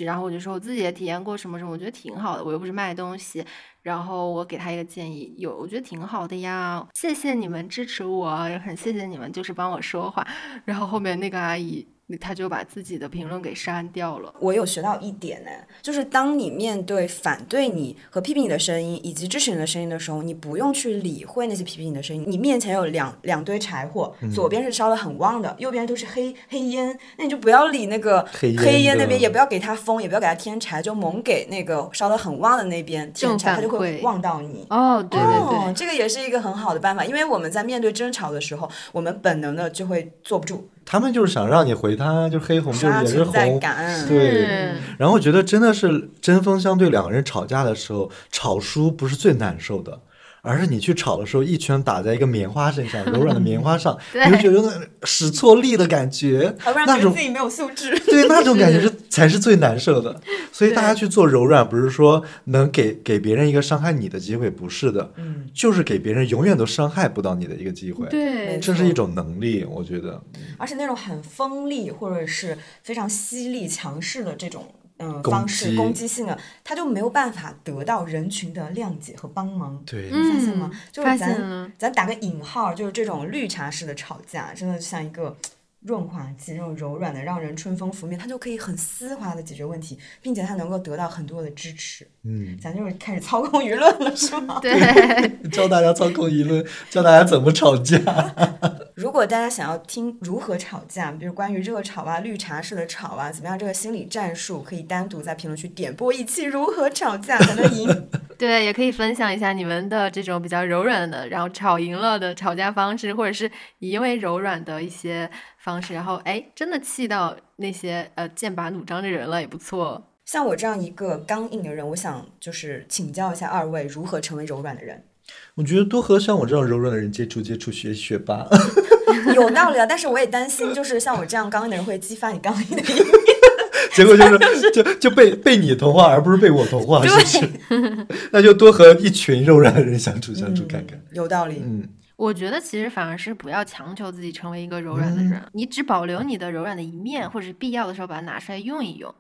[0.05, 2.45] 然后我就说我自己也体验过什么什么，我觉得挺好的。
[2.45, 3.43] 我又不是卖东西，
[3.83, 6.87] 然后我给他一个建议，有我觉得挺好的呀。
[6.95, 10.27] 谢谢你们支持我，也很谢谢你们就是帮我说话。
[10.67, 11.87] 然后后面那个阿姨，
[12.17, 14.33] 她就把自己的评论给删掉了。
[14.41, 15.51] 我有学到一点呢，
[15.83, 22.25] 就是当你面对反对你和批评你的声音，以及支持你的声音的时候，你不用去理会那些批评你的声音。
[22.27, 34.67] 你面前有两两堆柴火，嗯左边是烧的很旺的，右边都是黑黑烟，那你就不要理那个黑烟那边，也不要给它风，也不要给它添柴，就猛给那个烧的很旺的那边添柴，它就会旺到你。
[34.71, 43.61] 哦，对对对，哦，这个也是一个很好的办法，因为我们在面对争吵的时候，我们本能的就会坐不住，他们就是想让你回他，就是黑红就是也是红。
[44.09, 50.01] 对，然后我觉得真的是针锋相对，两个人吵架的时候，吵输不是最难受的，
[50.43, 56.55] 而是你去吵的时候，一拳打在一个棉花身上，柔软的棉花上， 你就觉得那使错力的感觉，
[56.87, 57.99] 那种自己没有素质。
[58.07, 60.21] 对那种感觉 是才是最难受的。
[60.53, 68.07] 所以大家去做柔软，不是说能给给别人一个伤害你的机会，不是的，嗯，就是给别人永远都伤害不到你的一个机会。
[68.09, 70.21] 对，这是一种能力，我觉得。
[70.59, 74.67] 而且那种很锋利或者是非常犀利、强势的这种
[75.01, 79.83] 嗯方式攻击性的，他就没有办法得到人群的谅解和帮忙。
[79.87, 80.79] 对，你发现吗嗯？
[80.93, 85.37] 就是咱咱打个引号，就是这种绿茶式的吵架，真的像一个
[85.81, 92.07] 润滑剂，那种柔软的，让人春风拂面，它就可以很丝滑的解决问题，并且它能够得到很多的支持。
[92.25, 94.59] 嗯，咱就是开始操控舆论了，是吗？
[94.63, 94.71] 对，
[95.51, 97.97] 教大家操控舆论，教大家怎么吵架。
[99.01, 108.09] 如果大家想要听如何吵架，比如关于热吵啊、绿茶式的吵啊，怎么样这个心理战术，可以单独在评论区点播一期如何吵架才能赢。
[108.37, 120.09] 对，也可以分享一下你们的这种比较柔软的，然后吵赢了的吵架方式，或者是因为柔软的一些方式，然后哎，真的气到那些呃剑拔弩张的人了，也不错。
[120.27, 125.07] 像我这样一个刚硬的人，我想就是请教一下二位如何成为柔软的人。
[125.55, 128.47] 我觉得多和像我这样柔软的人接触接触，学学吧。
[129.35, 133.07] 有道理啊，但是我也担心，就是像我这样刚硬的人会激发你刚硬的一面。
[133.93, 138.07] 结果就是就就被被你同化，而不是被我同化，是不是？
[138.31, 140.99] 那就多和一群柔软的人相处相处看看。
[141.13, 141.61] 有道理。
[141.63, 149.13] 嗯，我觉得其实反而是不要强求自己成为一个柔软的人，你只保留你的柔软的一面，或者是必要的时候把它拿出来用一用。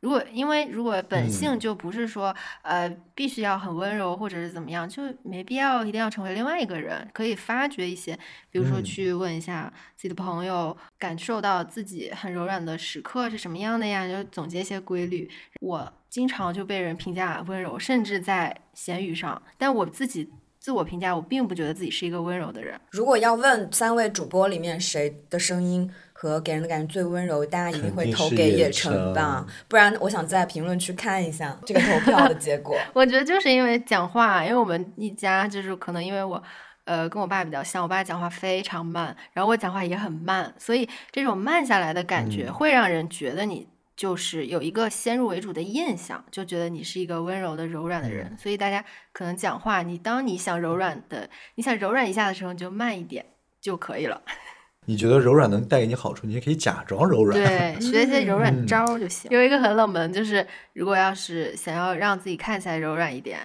[0.00, 8.16] 如果因为如果本性就不是说呃必须要很温柔或者是怎么样，就没必要一定要成为另外一个人，可以发掘一些，
[8.50, 15.28] 比如说嗯去问一下自己的朋友，感受到自己很柔软的时刻是什么样的呀，就总结一些规律。
[15.60, 20.30] 我经常就被人评价温柔，甚至在闲鱼上，但我自己
[20.60, 22.80] 自我评价，我并不觉得自己是一个温柔的人。
[22.90, 29.46] 如果要问三位主播里面谁的声音和给人的感觉最温柔，大家一定会投给叶晨晨吧？
[29.68, 32.76] 不然我想在评论区看一下这个投票的结果。
[32.92, 36.42] 我觉得就是因为讲话，因为我们一家就是可能因为我，
[36.82, 53.24] 呃，跟我爸比较像，我爸讲话非常慢，然后我讲话也很慢，所以这种慢下来的感觉嗯会让人觉得你就是有一个先入为主的印象，就觉得你是一个温柔的、柔软的人，所以大家可能讲话，你当你想柔软的，你想柔软一下的时候，你就慢一点
[53.60, 54.20] 就可以了。
[54.88, 57.38] 你觉得柔软能带给你好处，你也可以假装柔软。
[57.38, 59.30] 对， 学一些柔软嗯招儿就行。
[59.30, 63.38] 有一个很冷门，就是如果要是想要让自己看起来柔软一点，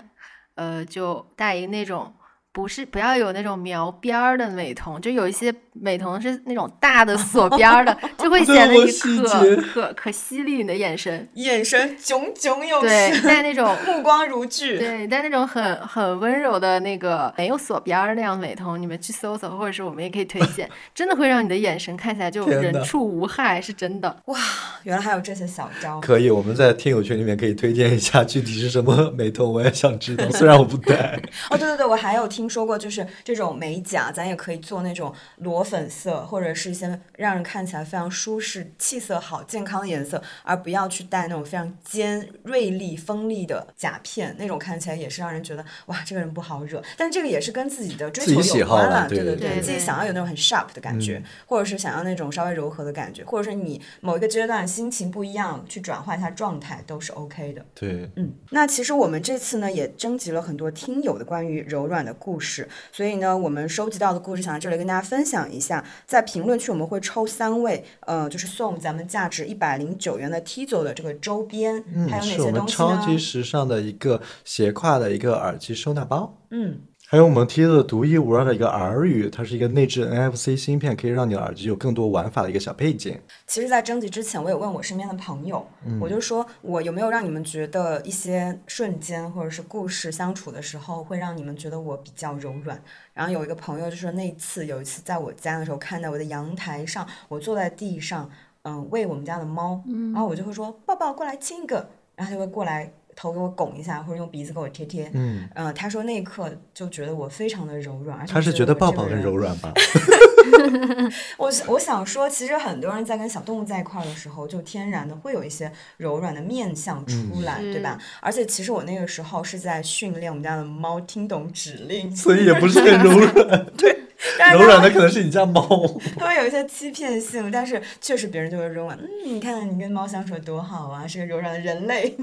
[0.55, 2.13] 呃，就戴一个那种
[2.53, 11.27] 不是不要有那种描边儿的美瞳，就有一些美瞳是那种大的锁边儿的，就会显得你可可可犀利你的眼神。
[11.33, 14.77] 眼神炯炯有神对，神，戴那种 目光如炬。
[14.77, 24.15] 对，戴那种很很温柔的那个没有锁边儿那样美瞳，你们去搜搜，或者是我们也可以推荐，真的会让你的眼神看起来就人畜无害，是真的。
[24.25, 24.37] 哇
[24.83, 25.99] 原来还有这些小招。
[26.01, 30.29] 可以，我们在听友群里面可以推荐一下具体是什么美瞳，我也想知道。
[30.29, 46.81] 虽然我不戴，哦，对对对，我还有听说过，就是这种美甲，咱也可以做那种裸粉色，或者是一些让人看起来非常舒适、气色好、健康的颜色，而不要去戴那种非常尖、锐利、锋利的甲片，那种看起来也是让人觉得哇，这个人不好惹。
[46.97, 57.65] 但这个也是跟自己的追求有关了，对对对对对自己想要有那种很 sharp 的感觉，嗯或者是想要那种稍微柔和的感觉，或者是你某一个阶段心情不一样，去转换一下状态都是 OK 的。
[57.75, 65.83] 对，嗯，那其实我们这次呢也征集了很多听友的关于柔软的故事，所以呢，我们收集到的故事想在这里跟大家分享一下。
[66.05, 73.17] 在评论区我们会抽三位，呃，就是送咱们价值一百零九元的 Tizo 的这个周边，嗯还有，哪是我们些东西超级？
[73.17, 76.37] 时尚的一个斜挎的一个耳机收纳包。
[76.51, 76.79] 嗯，
[77.13, 83.21] 还有我们贴的独一无二的一个耳语，它是一个内置 NFC 芯片，可以让你的耳机有更多玩法的一个小配件。
[83.45, 85.63] 其实，在征集之前，我有问我身边的朋友，
[86.01, 92.81] 我就说我有没有让你们觉得一些瞬间或者是故事相处的时候，会让你们觉得我比较柔软。
[93.13, 98.27] 然后有一个朋友就说，那次有一次在我家的时候，看到我的阳台上，我坐在地上，
[98.63, 105.09] 嗯，喂我们家的猫，然后我就会说抱抱过来亲一个，然后他就会过来头给我拱一下，或者用鼻子给我贴贴。
[105.13, 109.71] 嗯，呃，他说那一刻就觉得我非常的柔软，而且他是觉得抱抱很柔软吧？
[111.37, 117.97] 我我想说，其实很多人在跟小动物在一块儿的时候，就天然的会有一些柔软的面相出嗯来，对吧？
[118.21, 123.33] 而且其实我那个时候是在训练我们家的猫听懂指令，所以也不是很柔软，
[123.77, 124.02] 但是
[124.53, 125.61] 柔软的可能是你家猫。
[126.17, 132.15] 它会有一些欺骗性，但是确实别人就会认为，嗯，你看看你跟猫相处得多好啊，是个柔软的人类。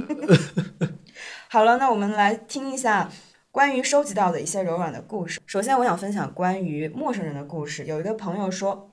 [1.49, 3.11] 好了，那我们来听一下。
[3.53, 7.85] 关于收集到的一些柔软的故事，首先我想分享关于陌生人的故事。
[7.85, 8.93] 有一个朋友说，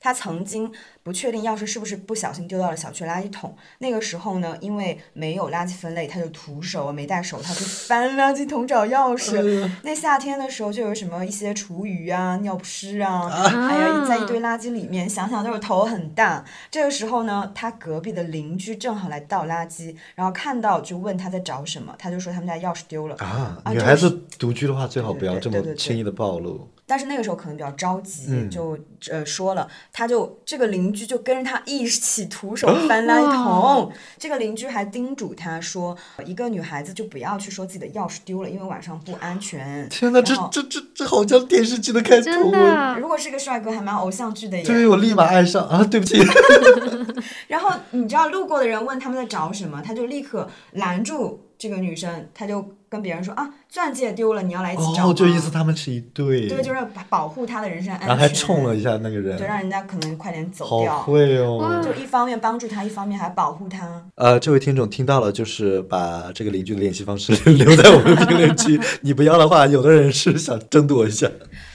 [0.00, 0.72] 他曾经
[1.04, 3.54] 不确定钥匙是不是不小心丢到了小区垃圾桶。
[3.78, 9.70] 那个时候呢，因为没有垃圾分类，他就徒手没戴手套去翻垃圾桶找钥匙。
[9.82, 16.44] 那夏天的时候就有什么一些厨余啊、尿不湿啊，还有在一堆垃圾里面，想想就是头很大。
[16.70, 23.16] 这个时候呢，他隔壁的邻居正好来倒垃圾，然后看到就问他在找什么，他就说他们家钥匙丢了。
[23.16, 26.66] 啊，女孩子独居的话，最好不要这么轻易的暴露。
[26.86, 28.78] 但是那个时候可能比较着急，嗯就
[29.10, 33.92] 呃说了，他就这个邻居就跟着他一起徒手 翻垃圾桶。
[34.18, 39.88] 这个邻居还叮嘱他说，一个女孩子就不要去说自己的钥匙丢了，因为晚上不安全。
[39.88, 42.94] 天哪，这这这这好像电视剧的开头真啊！
[42.94, 44.62] 的，如果是个帅哥，还蛮偶像剧的耶。
[44.62, 45.82] 对我立马爱上啊！
[45.84, 46.22] 对不起，
[47.48, 51.40] 然后你知道路过的人问他们在找什么，他就立刻拦住。
[51.64, 55.10] 这个女生她就跟别人说啊，钻戒丢了，你要来一起找吗？
[55.10, 61.00] 哦，就意思他们是一对，对，就是保保护她的人身安全，然后还冲了一下那个人就，让人家可能快点走好掉。
[61.00, 61.80] 会哦。
[61.82, 64.04] 就一方面帮助她，一方面还保护她。
[64.16, 68.78] 呃，这位听众听到了，就是把这个邻居的联系方式 留在我们评论区。
[69.00, 71.26] 你不要的话，有的人是想争夺一下。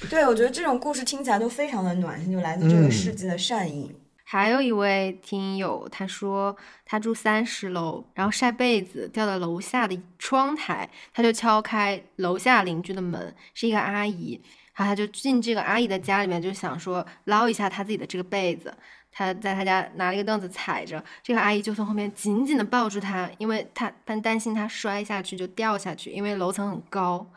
[0.08, 3.92] 对，我觉得这种故事听起来都非常的暖心，就来自这个嗯世界的善意。
[4.32, 6.56] 还有一位听友，他说
[6.86, 14.40] 他住三十楼，然后晒被子掉到楼下的窗台，他就敲开楼下邻居的门，是一个阿姨，
[14.76, 18.72] 然后他就进这个阿姨的家里面，就想说捞一下他自己的这个被子。
[19.12, 27.28] 他在他家拿了一个凳子踩着，这个阿姨就从后面紧紧的抱住他，因为他他担心他摔下去就掉下去，因为楼层很高。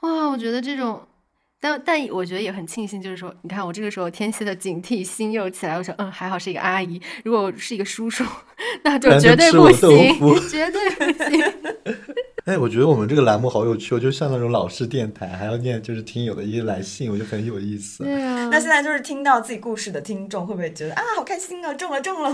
[0.00, 1.06] 哇，我觉得这种
[1.62, 8.24] 但但我觉得也很庆幸，就是说，你看我这个时候天蝎的警惕心又起来，我说，嗯，还好是一个阿姨，如果是一个叔叔，
[8.82, 9.88] 那就 绝对不行，
[10.48, 11.44] 绝对不行。
[12.46, 18.04] 哎，我觉得我们这个栏目好有趣哦，就像那种老式电台，还要念就是听友的一些来信，我觉得很有意思。
[18.04, 22.30] 对啊，那现在就是听到自己故事的听众，会不会觉得啊，好开心啊，中了 中了，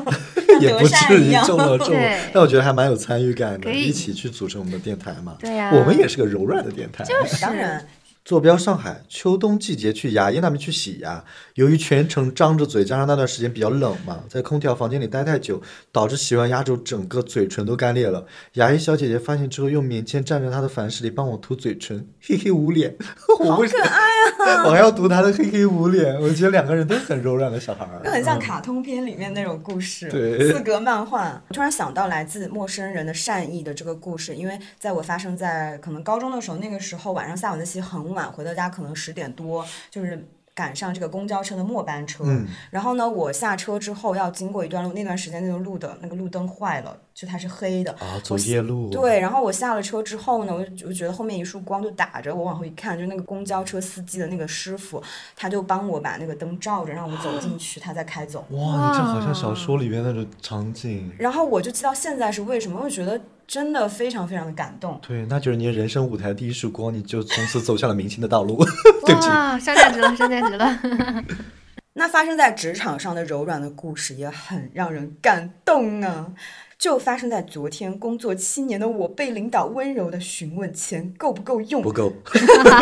[0.60, 1.34] 也不至于？
[1.44, 5.36] 中了中了， 但我觉得还蛮有参与感的，一起去组成我们的电台嘛。
[5.40, 7.04] 对呀我们也是个柔软的电台。
[7.42, 7.84] 当然，
[8.26, 11.24] 坐标上海，秋冬季节去牙医那边去洗牙，
[11.54, 15.62] 由于全程张着嘴，加上那段时间比较冷嘛，在空调房间里待太久，
[15.92, 18.26] 导致洗完牙之后整个嘴唇都干裂了。
[18.54, 22.96] 牙医小姐姐发现之后，用棉签蘸着她的凡士林帮我涂嘴唇，嘿嘿捂脸。
[23.46, 24.00] 好可爱
[24.44, 24.64] 啊？
[24.66, 26.20] 我还要涂她的嘿嘿捂脸。
[26.20, 31.40] 我觉得两个人都很柔软的小孩儿，就很像卡通片里面那种故事，对四格漫画。
[31.48, 40.26] 我突然想到来自陌生人的善意的这个故事，因为在我发生在可能高中的时候，那个时候晚上下晚自习很晚，回到家可能十点多，就是。
[40.56, 48.90] 赶上这个公交车的末班车，嗯然后呢，我下车之后要经过一段路，那段时间那个路的那个路灯坏了，就它是黑的，啊，走夜路。
[48.90, 55.02] 对，然后我下了车之后呢，我就我觉得后面一束光就打着，我往后一看，就那个公交车司机的那个师傅，
[55.34, 58.44] 他就帮我把那个灯照着，让我走进去，他再开走。
[58.50, 61.10] 哇，你这好像小说里面那种场景。
[61.18, 65.00] 然后我就记到现在是为什么，我觉得真的非常非常的感动。
[65.00, 68.62] 对，那就是你人生舞台第一束光，你就从此走向了明星的道路。
[69.06, 69.28] 对不起。
[69.30, 70.78] 哇，上价值了，上价值了。
[71.98, 76.30] 那发生在职场上的柔软的故事也很让人感动啊！
[76.78, 82.12] 就发生在昨天，工作七年的我被领导温柔的询问钱够不够用不，够，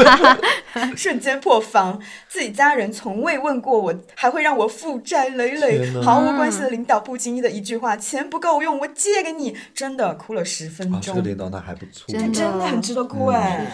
[0.96, 2.00] 瞬间破防。
[2.28, 12.06] 自己家人从未问过我，还会让我负债累累毫无关系的领导不经意的一句话：“钱不够用，我借给你。”真的哭了十分啊，这钟个，领导那还不错。
[12.08, 13.64] 真的真的很值得哭哎。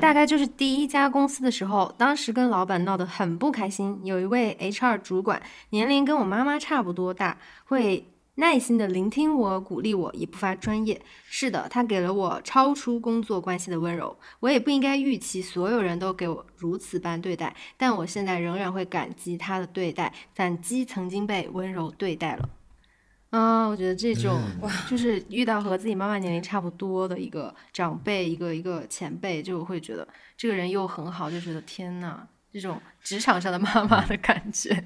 [0.00, 4.00] 大概就是第一家公司的时候，当时跟老板闹得很不开心。
[4.02, 5.40] 有一位 HR 主管，
[5.70, 8.04] 年龄跟我妈妈差不多大，会
[8.40, 11.00] 耐心的聆听我，鼓励我，也不乏专业。
[11.26, 14.16] 是的，他给了我超出工作关系的温柔。
[14.40, 22.48] 我也不应该预期所有人都给我如此般对待，但我现在仍然会感激他的对待，感激曾经被温柔对待了。
[23.28, 24.40] 啊，我觉得这种、
[24.88, 34.84] 就是遇到和自己妈妈年龄差不多的一个长辈，一个一个前辈，就会觉得这个人又很好，就觉得天呐，这种职场上的妈妈的感觉。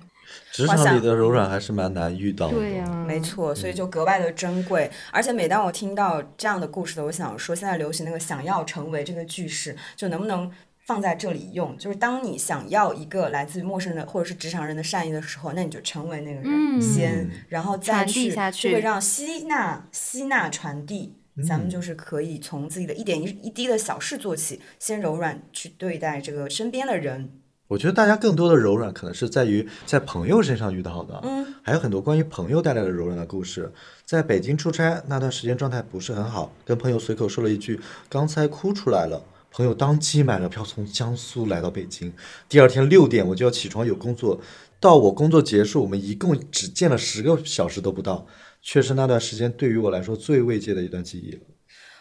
[0.50, 2.54] 职场里的柔软还是蛮难遇到的。
[2.54, 4.90] 对呀、没错，所以就格外的珍贵。
[5.10, 10.50] 而且每当我听到这样的故事的，我想说，现在流行那个“想要成为”这个句式，就能不能
[10.86, 11.76] 放在这里用？
[11.78, 21.16] 就是当你想要一个来自于陌生人的或者是职场人的善意的时候，那你就成为那个人、嗯先，然后再去，下去就会让吸纳、吸纳、传递。
[21.48, 27.40] 咱嗯们就是可以从自己的一点一一滴的小事做起，先柔软去对待这个身边的人。
[27.68, 31.18] 我觉得大家更多的柔软，可能是在于在朋友身上遇到的。
[31.22, 33.72] 嗯，还有很多关于朋友带来的柔软的故事。
[34.04, 42.12] 在北京出差那段时间状态不是很好，跟朋友随口说了一句“刚才哭出来了”，朋友当即买了票从江苏来到北京。
[42.48, 44.38] 第二天六点我就要起床有工作，
[44.78, 48.26] 到我工作结束，我们一共只见了十个小时都不到，
[48.60, 51.40] 却是那段时间对于我来说最慰藉的一段记忆了。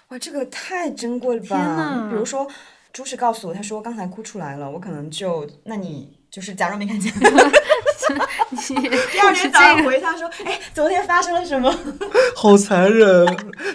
[0.10, 1.66] 哇，这个太珍贵了天吧！
[1.66, 2.46] 呐比如说，
[2.94, 7.12] 朱氏告诉我，他说刚才哭出来了，我可能就，那你就是假装没看见。
[9.12, 11.76] 第二天早上回他说，哎，昨天发生了什么？
[12.38, 13.26] 好残忍！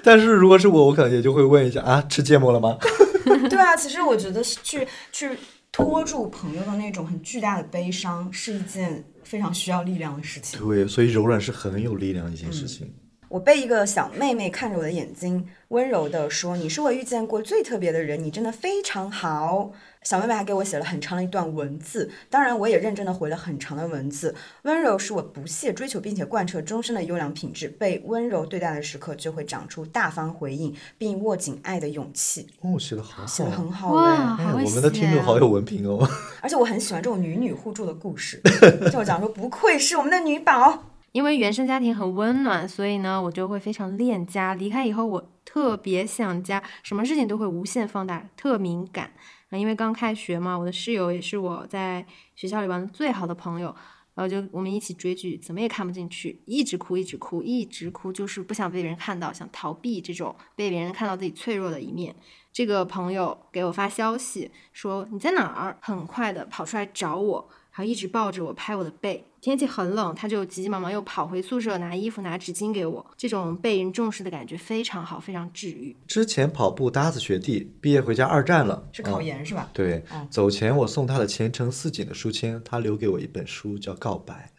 [0.05, 2.79] 但是如果是我，我可能也就会问一下啊，吃芥末了吗？
[3.51, 5.37] 对啊，其实我觉得是去去
[5.73, 10.61] 拖住朋友的那种很巨大的悲伤，是一件非常需要力量的事情。
[10.61, 12.95] 对，所以柔软是很有力量的一件事情。
[13.29, 19.73] 我被一个小妹妹看着我的眼睛，温柔地说：“你是我遇见过最特别的人，你真的非常好。”
[20.03, 24.35] 小妹妹还给我写了很长的一段文字，当然我也认真的回了很长的文字。
[24.63, 32.47] 温柔是我不懈追求并且贯彻终身的优良品质，被温柔对待的时刻就会长出大方回应并握紧爱的勇气。
[32.63, 36.09] 哦，写的好好写的很好哇，哎，我们的听众好有文凭哦。
[36.41, 38.41] 而且我很喜欢这种女女互助的故事，
[38.91, 40.85] 就讲说不愧是我们的女宝。
[41.13, 44.55] 因为原生家庭很温暖，所以呢，我就会非常恋家。
[44.55, 49.13] 离开以后，我特别想家，什么事情都会无限放大，特敏感。
[49.51, 52.05] 啊，因为刚开学嘛，我的室友也是我在
[52.35, 53.75] 学校里玩的最好的朋友，
[54.15, 62.15] 然后就我们一起追剧，怎么也看不进去，一直哭，一直哭，一直哭，就是不想被别人看到，想逃避这种被别人看到自己脆弱的一面。
[62.53, 67.49] 这个朋友给我发消息说你在哪儿，很快的跑出来找我，
[67.79, 69.25] 然后一直抱着我拍我的背。
[69.41, 73.07] 天气很冷，他就急急忙忙又跑回宿舍拿衣服拿纸巾给我。
[73.17, 75.95] 这种被人重视的感觉非常好，非常治愈。
[76.09, 79.71] 之前跑步搭子学弟，毕业回家二战了，是考嗯研是吧？
[79.73, 84.51] 对，哦走前我送他的前程似锦的书签，他留给我一本书叫《告白》。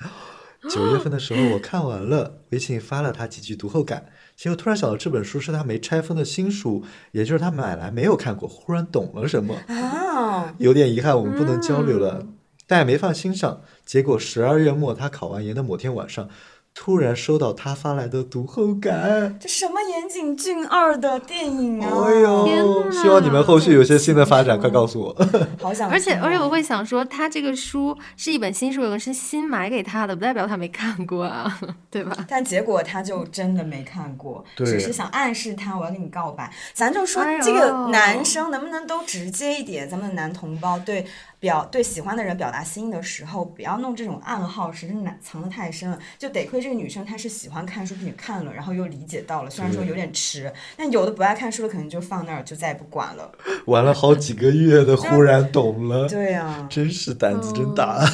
[0.69, 4.05] 九月份的时候我看完了，微信发了他几句读后感，
[4.37, 12.35] 结果突然想到这本书是他没拆封的新书，也就是他买来没有看过，忽然懂了什么，啊，有点遗憾我们不能交流了，嗯
[12.69, 13.61] 但也没放心上。
[13.83, 16.29] 结果十二月末他考完研的某天晚上，
[16.75, 19.35] 突然收到他发来的读后感。
[19.39, 21.89] 这什么岩井俊二的电影啊！
[22.05, 22.13] 哎
[22.45, 25.27] 天呦，哪希望你们后续有些新的发展，快告诉我。
[25.59, 31.59] 好想而且而且我会想说，他这个书是一本新书，有人是新买给他的，不代表他没看过啊，
[31.89, 32.15] 对吧？
[32.29, 36.49] 但结果他就真的没看过，只是想暗示他我要跟你告白。
[36.73, 39.89] 咱就说哎这个男生能不能都直接一点？
[39.89, 41.05] 咱们的男同胞对
[41.39, 45.97] 表对喜欢的人表达心意的时候，不要弄这种暗号，实在是藏得太深了。
[46.17, 53.31] 就得亏这个女生她是喜欢看书并且看了，然后又理解到了，虽然说有点迟，但有的不爱看书的可能就放那儿就再也不管了。
[53.67, 58.05] 玩了好几个月的，忽然懂了，对啊，真是胆子真大。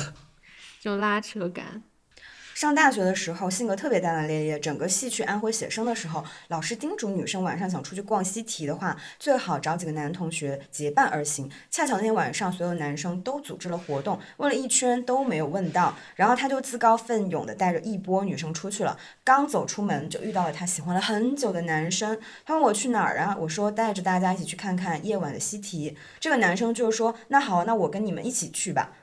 [0.80, 1.82] 这种拉扯感。
[2.56, 4.58] 上大学的时候，性格特别大大咧咧。
[4.58, 11.52] 整个系去安徽写生的时候，老师叮嘱女生晚上想出去逛西堤的话，最好找几个男同学结伴而行。
[11.70, 18.98] 恰巧那天晚上，所有男生都组织了活动，问了一圈都没有问到，然后他就自告奋勇的带着一波女生出去了。
[19.26, 22.18] 刚走出门，就遇到了他喜欢了很久的男生。
[22.46, 23.36] 他问我去哪儿啊？
[23.38, 25.98] 我说带着大家一起去看看夜晚的西堤。
[26.22, 28.94] 这个男生就说：“那好，那我跟你们一起去吧。”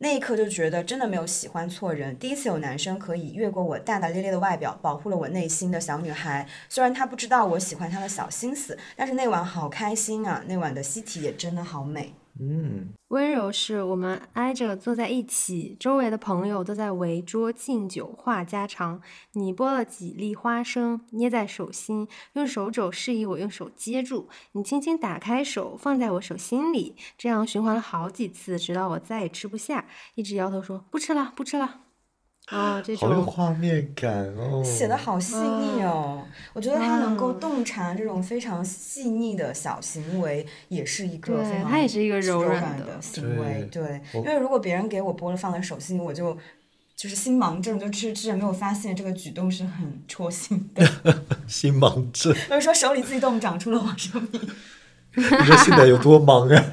[0.00, 2.16] 那一刻就觉得真的没有喜欢错人。
[2.16, 6.46] 第一次有男生可以越过我大大咧咧的外表，保护了我内心的小女孩。
[6.68, 10.44] 虽然他不知道我喜欢他的小心思，但是那晚好开心啊！
[10.46, 12.14] 那晚的西体也真的好美。
[12.40, 19.00] 嗯，温柔是我们挨着坐在一起，周围的朋友都在围桌敬酒话家常。
[19.32, 24.28] 你剥了几粒花生，捏在手心，用手肘示意我用手接住。
[24.52, 31.87] 你轻轻打开手，放在我手心里，这样循环了好几次，直到我再也吃不下，一直摇头说不吃了，不吃了。
[32.50, 34.62] 哦，这好有种画面感哦。
[34.64, 36.24] 写的好细腻哦，
[36.54, 43.68] 我觉得他能够洞察这种非常细腻的小行为，也是一个对非常它也是一个柔柔软的的行为。
[43.70, 46.34] 对，我因为如果别人给我剥了放在手心，我就
[46.96, 50.90] 就是心盲症，就之之前没有发现这个举动是很戳心的。
[51.46, 54.40] 心盲症，比如说手里自己动长出了花生米。
[55.14, 56.64] 你说现在有多忙啊？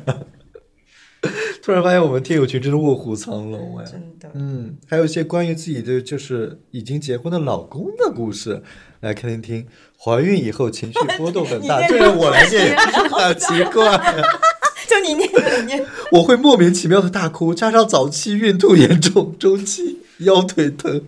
[1.65, 3.85] 突然发现我们听友群真是卧虎藏龙哎。
[3.85, 8.61] 真的，嗯，还有一些关于自己的就是已经结婚的老公的故事，
[8.99, 9.65] 来听听听。
[9.97, 12.77] 怀孕以后情绪波动很大，你这个我来念，
[13.09, 14.13] 好奇怪、啊。
[14.87, 21.01] 就你念你念，我会莫名其妙的大哭，加上早期孕吐严重，中期腰腿疼，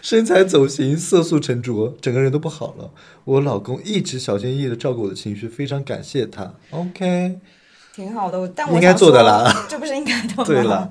[0.00, 2.92] 身材走形，色素沉着，整个人都不好了。
[3.24, 6.54] 我老公一直小心翼翼的照顾我的情绪，非常感谢他。
[6.70, 7.40] OK，
[7.94, 10.44] 挺好的，但我应该做的啦， 这不是应该的吗？
[10.44, 10.90] 对了。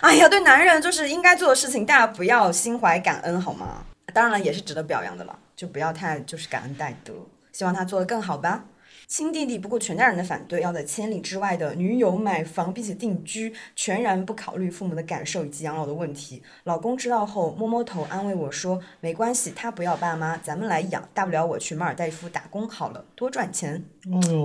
[0.00, 3.84] 哎呀，对男人就是应该做的事情，大家不要心怀感恩好吗？
[4.12, 7.12] 当然了，也是值得表扬的了，就不要太就是感恩戴德。
[7.52, 8.64] 希望他做的更好吧。
[9.10, 16.40] 亲弟弟不顾全家人的反对，要在千里之外的女友买房并且定居，全然不考虑父母的感受以及养老的问题。
[16.62, 23.84] 老公知道后摸摸头安慰我说：“没关系，他不要爸妈，咱们来养，大不了我去马尔代夫打工好了，多赚钱。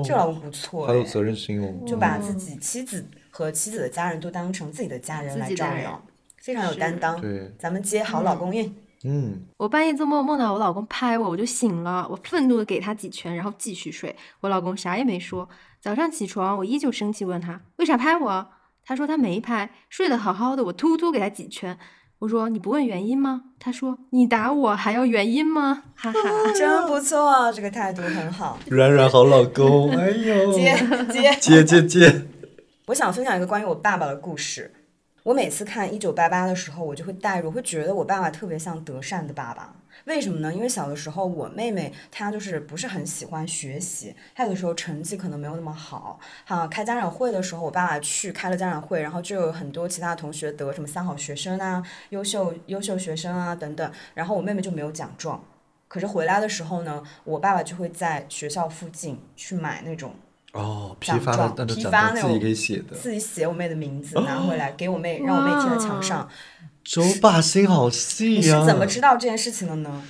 [0.03, 1.71] 这老公不错、哎，好有责任心哦。
[1.85, 6.03] 就把自己妻子和妻子的家人都当成自己的家人来照料，
[6.37, 7.21] 非常有担当。
[7.21, 8.65] 对，咱们接好老公运。
[8.65, 8.75] 嗯，
[9.57, 14.15] 我半夜做梦梦到我老公拍我，我就醒了，我愤怒的给他几拳，然后继续睡。
[14.41, 15.47] 我老公啥也没说。
[15.81, 18.47] 早上起床，我依旧生气，问他为啥拍我？
[18.83, 21.77] 他说他没拍，睡得好好的，我突突给他几拳。
[22.19, 23.41] 我说你不问原因吗？
[23.59, 25.83] 他说你打我还要原因吗？
[25.95, 26.19] 哈哈，
[26.55, 28.57] 真不错，这个态度很好。
[28.67, 30.75] 软软好老公，哎呦，接
[31.11, 32.25] 接接接接，
[32.87, 34.73] 我想分享一个关于我爸爸的故事。
[35.25, 39.75] 我每次看《一九八八》的时候，我就会带入，会觉得我爸爸特别像德善的爸爸。
[40.03, 40.53] 为什么呢？
[40.53, 46.19] 因为小的时候，我妹妹她就是不是很喜欢学习，她有的时候成绩可能没有那么好。
[46.45, 55.43] 哈，开家长会的时候，我爸爸去开了家长会，然后就有很多其他同学得什么三好学生啊、优秀优秀学生啊等等，然后我妹妹就没有奖状。
[55.87, 60.13] 可是回来的时候呢，我爸爸就会在学校附近去买那种。
[60.55, 62.95] 哦，批奖发的那种自己写的。
[62.95, 66.27] 自己写我妹的名字拿回来给我妹，让我妹贴在墙上。
[66.83, 70.03] 周爸心好细你是、怎么知道这件事情的呢？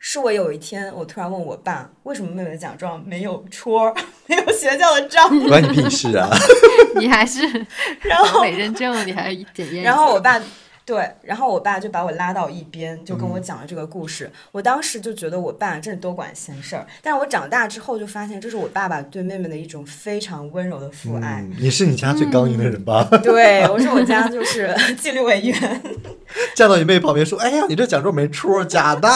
[0.00, 3.94] 是我有一天，我突然问我爸，为什么妹妹的奖状没有戳儿，
[4.26, 5.28] 没有学校的章？
[5.48, 6.28] 关你屁事啊！
[7.00, 7.40] 你还是
[8.02, 9.82] 然后伪认证，你还检验。
[9.82, 10.40] 然后我爸
[10.88, 14.30] 对，然后我爸就把我拉到一边，就嗯跟我讲了这个故事。
[14.50, 21.42] 我当时就觉得我爸真是多管闲事儿，但是我长大之后就发现，这是我爸爸对妹妹的一种非常温柔的父爱。
[21.42, 23.06] 嗯，你是你家最刚硬的人吧？
[23.22, 25.82] 对，我是我家就是 纪律委员，
[26.56, 29.08] 站到你妹旁边说：“哎呀，你这奖状没出，假的。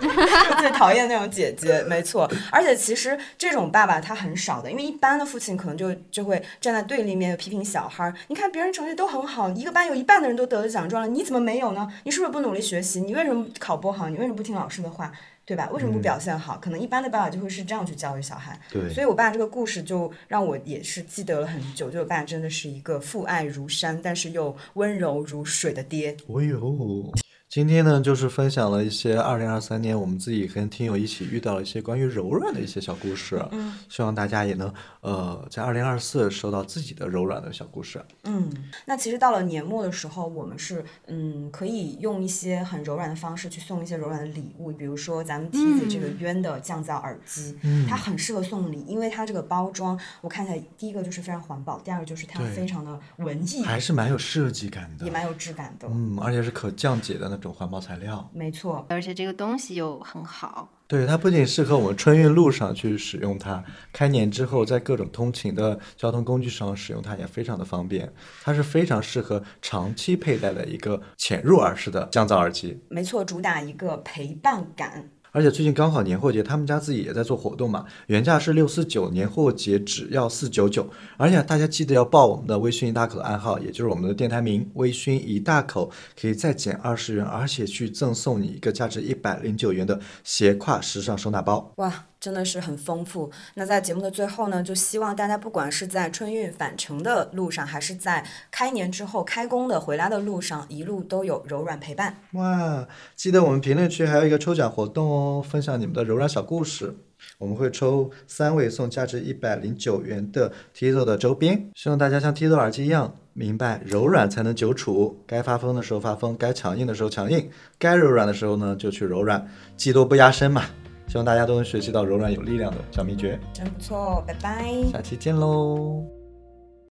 [0.00, 2.28] 就最讨厌那种姐姐，没错。
[2.50, 8.14] 而且其实这种爸爸他很少的，因为一般的父亲可能就就会站在对立面批评小孩儿。
[8.28, 11.86] 你看别人成绩都很好，一个班有一半的人都得了奖状了，你怎么没有呢？
[12.04, 13.00] 你是不是不努力学习？
[13.00, 14.08] 你为什么考不好？
[14.08, 15.12] 你为什么不听老师的话？
[15.44, 15.70] 对吧？
[15.72, 16.58] 为什么不表现好？
[16.58, 18.60] 可能一般的爸爸就会是这样去教育小孩。
[18.70, 21.90] 对所以我爸这个故事就让我也是记得了很久。
[21.90, 27.10] 就我爸真的是一个父爱如山，但是又温柔如水的爹。”哦呦，
[27.50, 33.42] 今天呢，就是分享了一些二零二三年我们自己跟听友一起遇到了一些关于柔软的一些小故事。
[33.52, 34.70] 嗯，希望大家也能
[35.00, 38.04] 呃在二零二四收到自己的柔软的小故事。
[38.24, 38.52] 嗯，
[38.84, 47.56] 那其实到了年末的时候，我们是嗯可以用一些很柔软的方式去送一些柔软的礼物，比如说咱们提子这个渊的降噪耳机，
[47.88, 55.88] 它很适合送礼，因为它这个包装我看起来第一个就是非常环保，第二个就是它非常的文艺，还是蛮有设计感的也，蛮有质感的。
[55.90, 58.30] 嗯，而且是可降解的那种环保材料。
[58.32, 63.62] 没错，而且这个东西又很好，对，它不仅适合我们春运路上去使用它，
[63.92, 68.12] 开年之后在各种通勤的交通工具上使用它也非常的方便。
[68.42, 72.80] 它是非常适合长期佩戴的一个潜入耳式的降噪耳机。
[72.88, 75.10] 没错，主打一个陪伴感。
[75.38, 80.84] 而且最近刚好年货节，他们家自己也在做活动嘛，原价是六四九，年货节只要四九九。
[81.16, 85.88] 而且大家记得要报我们的微醺一大口的暗号，也就是我们的电台名“微醺一大口”，
[86.20, 91.72] 可以再减二十元，而且去赠送你一个价值一百零九元的斜挎时尚收纳包。
[91.76, 93.30] 哇，真的是很丰富。
[93.54, 102.16] 那在节目的最后呢，就希望大家不管是在春运返程的路上，还是在开年之后开工的回来的路上，一路都有柔软陪伴。
[102.32, 106.96] 哇，记得我们评论区还有一个抽奖活动哦，分享你们的柔软小故事。
[107.38, 120.66] 我们会抽三位送价值一百零九元的 Tizo 的周边，希望大家像 Tizo 耳机一样，明白柔软才能久处，该发疯的时候发疯，该强硬的时候强硬，该柔软的时候呢就去柔软，技多不压身嘛。
[121.08, 123.38] 希望大家都能学习到柔软有力量的小秘诀。
[123.52, 124.70] 真不错，拜拜。
[124.92, 126.17] 下期见喽。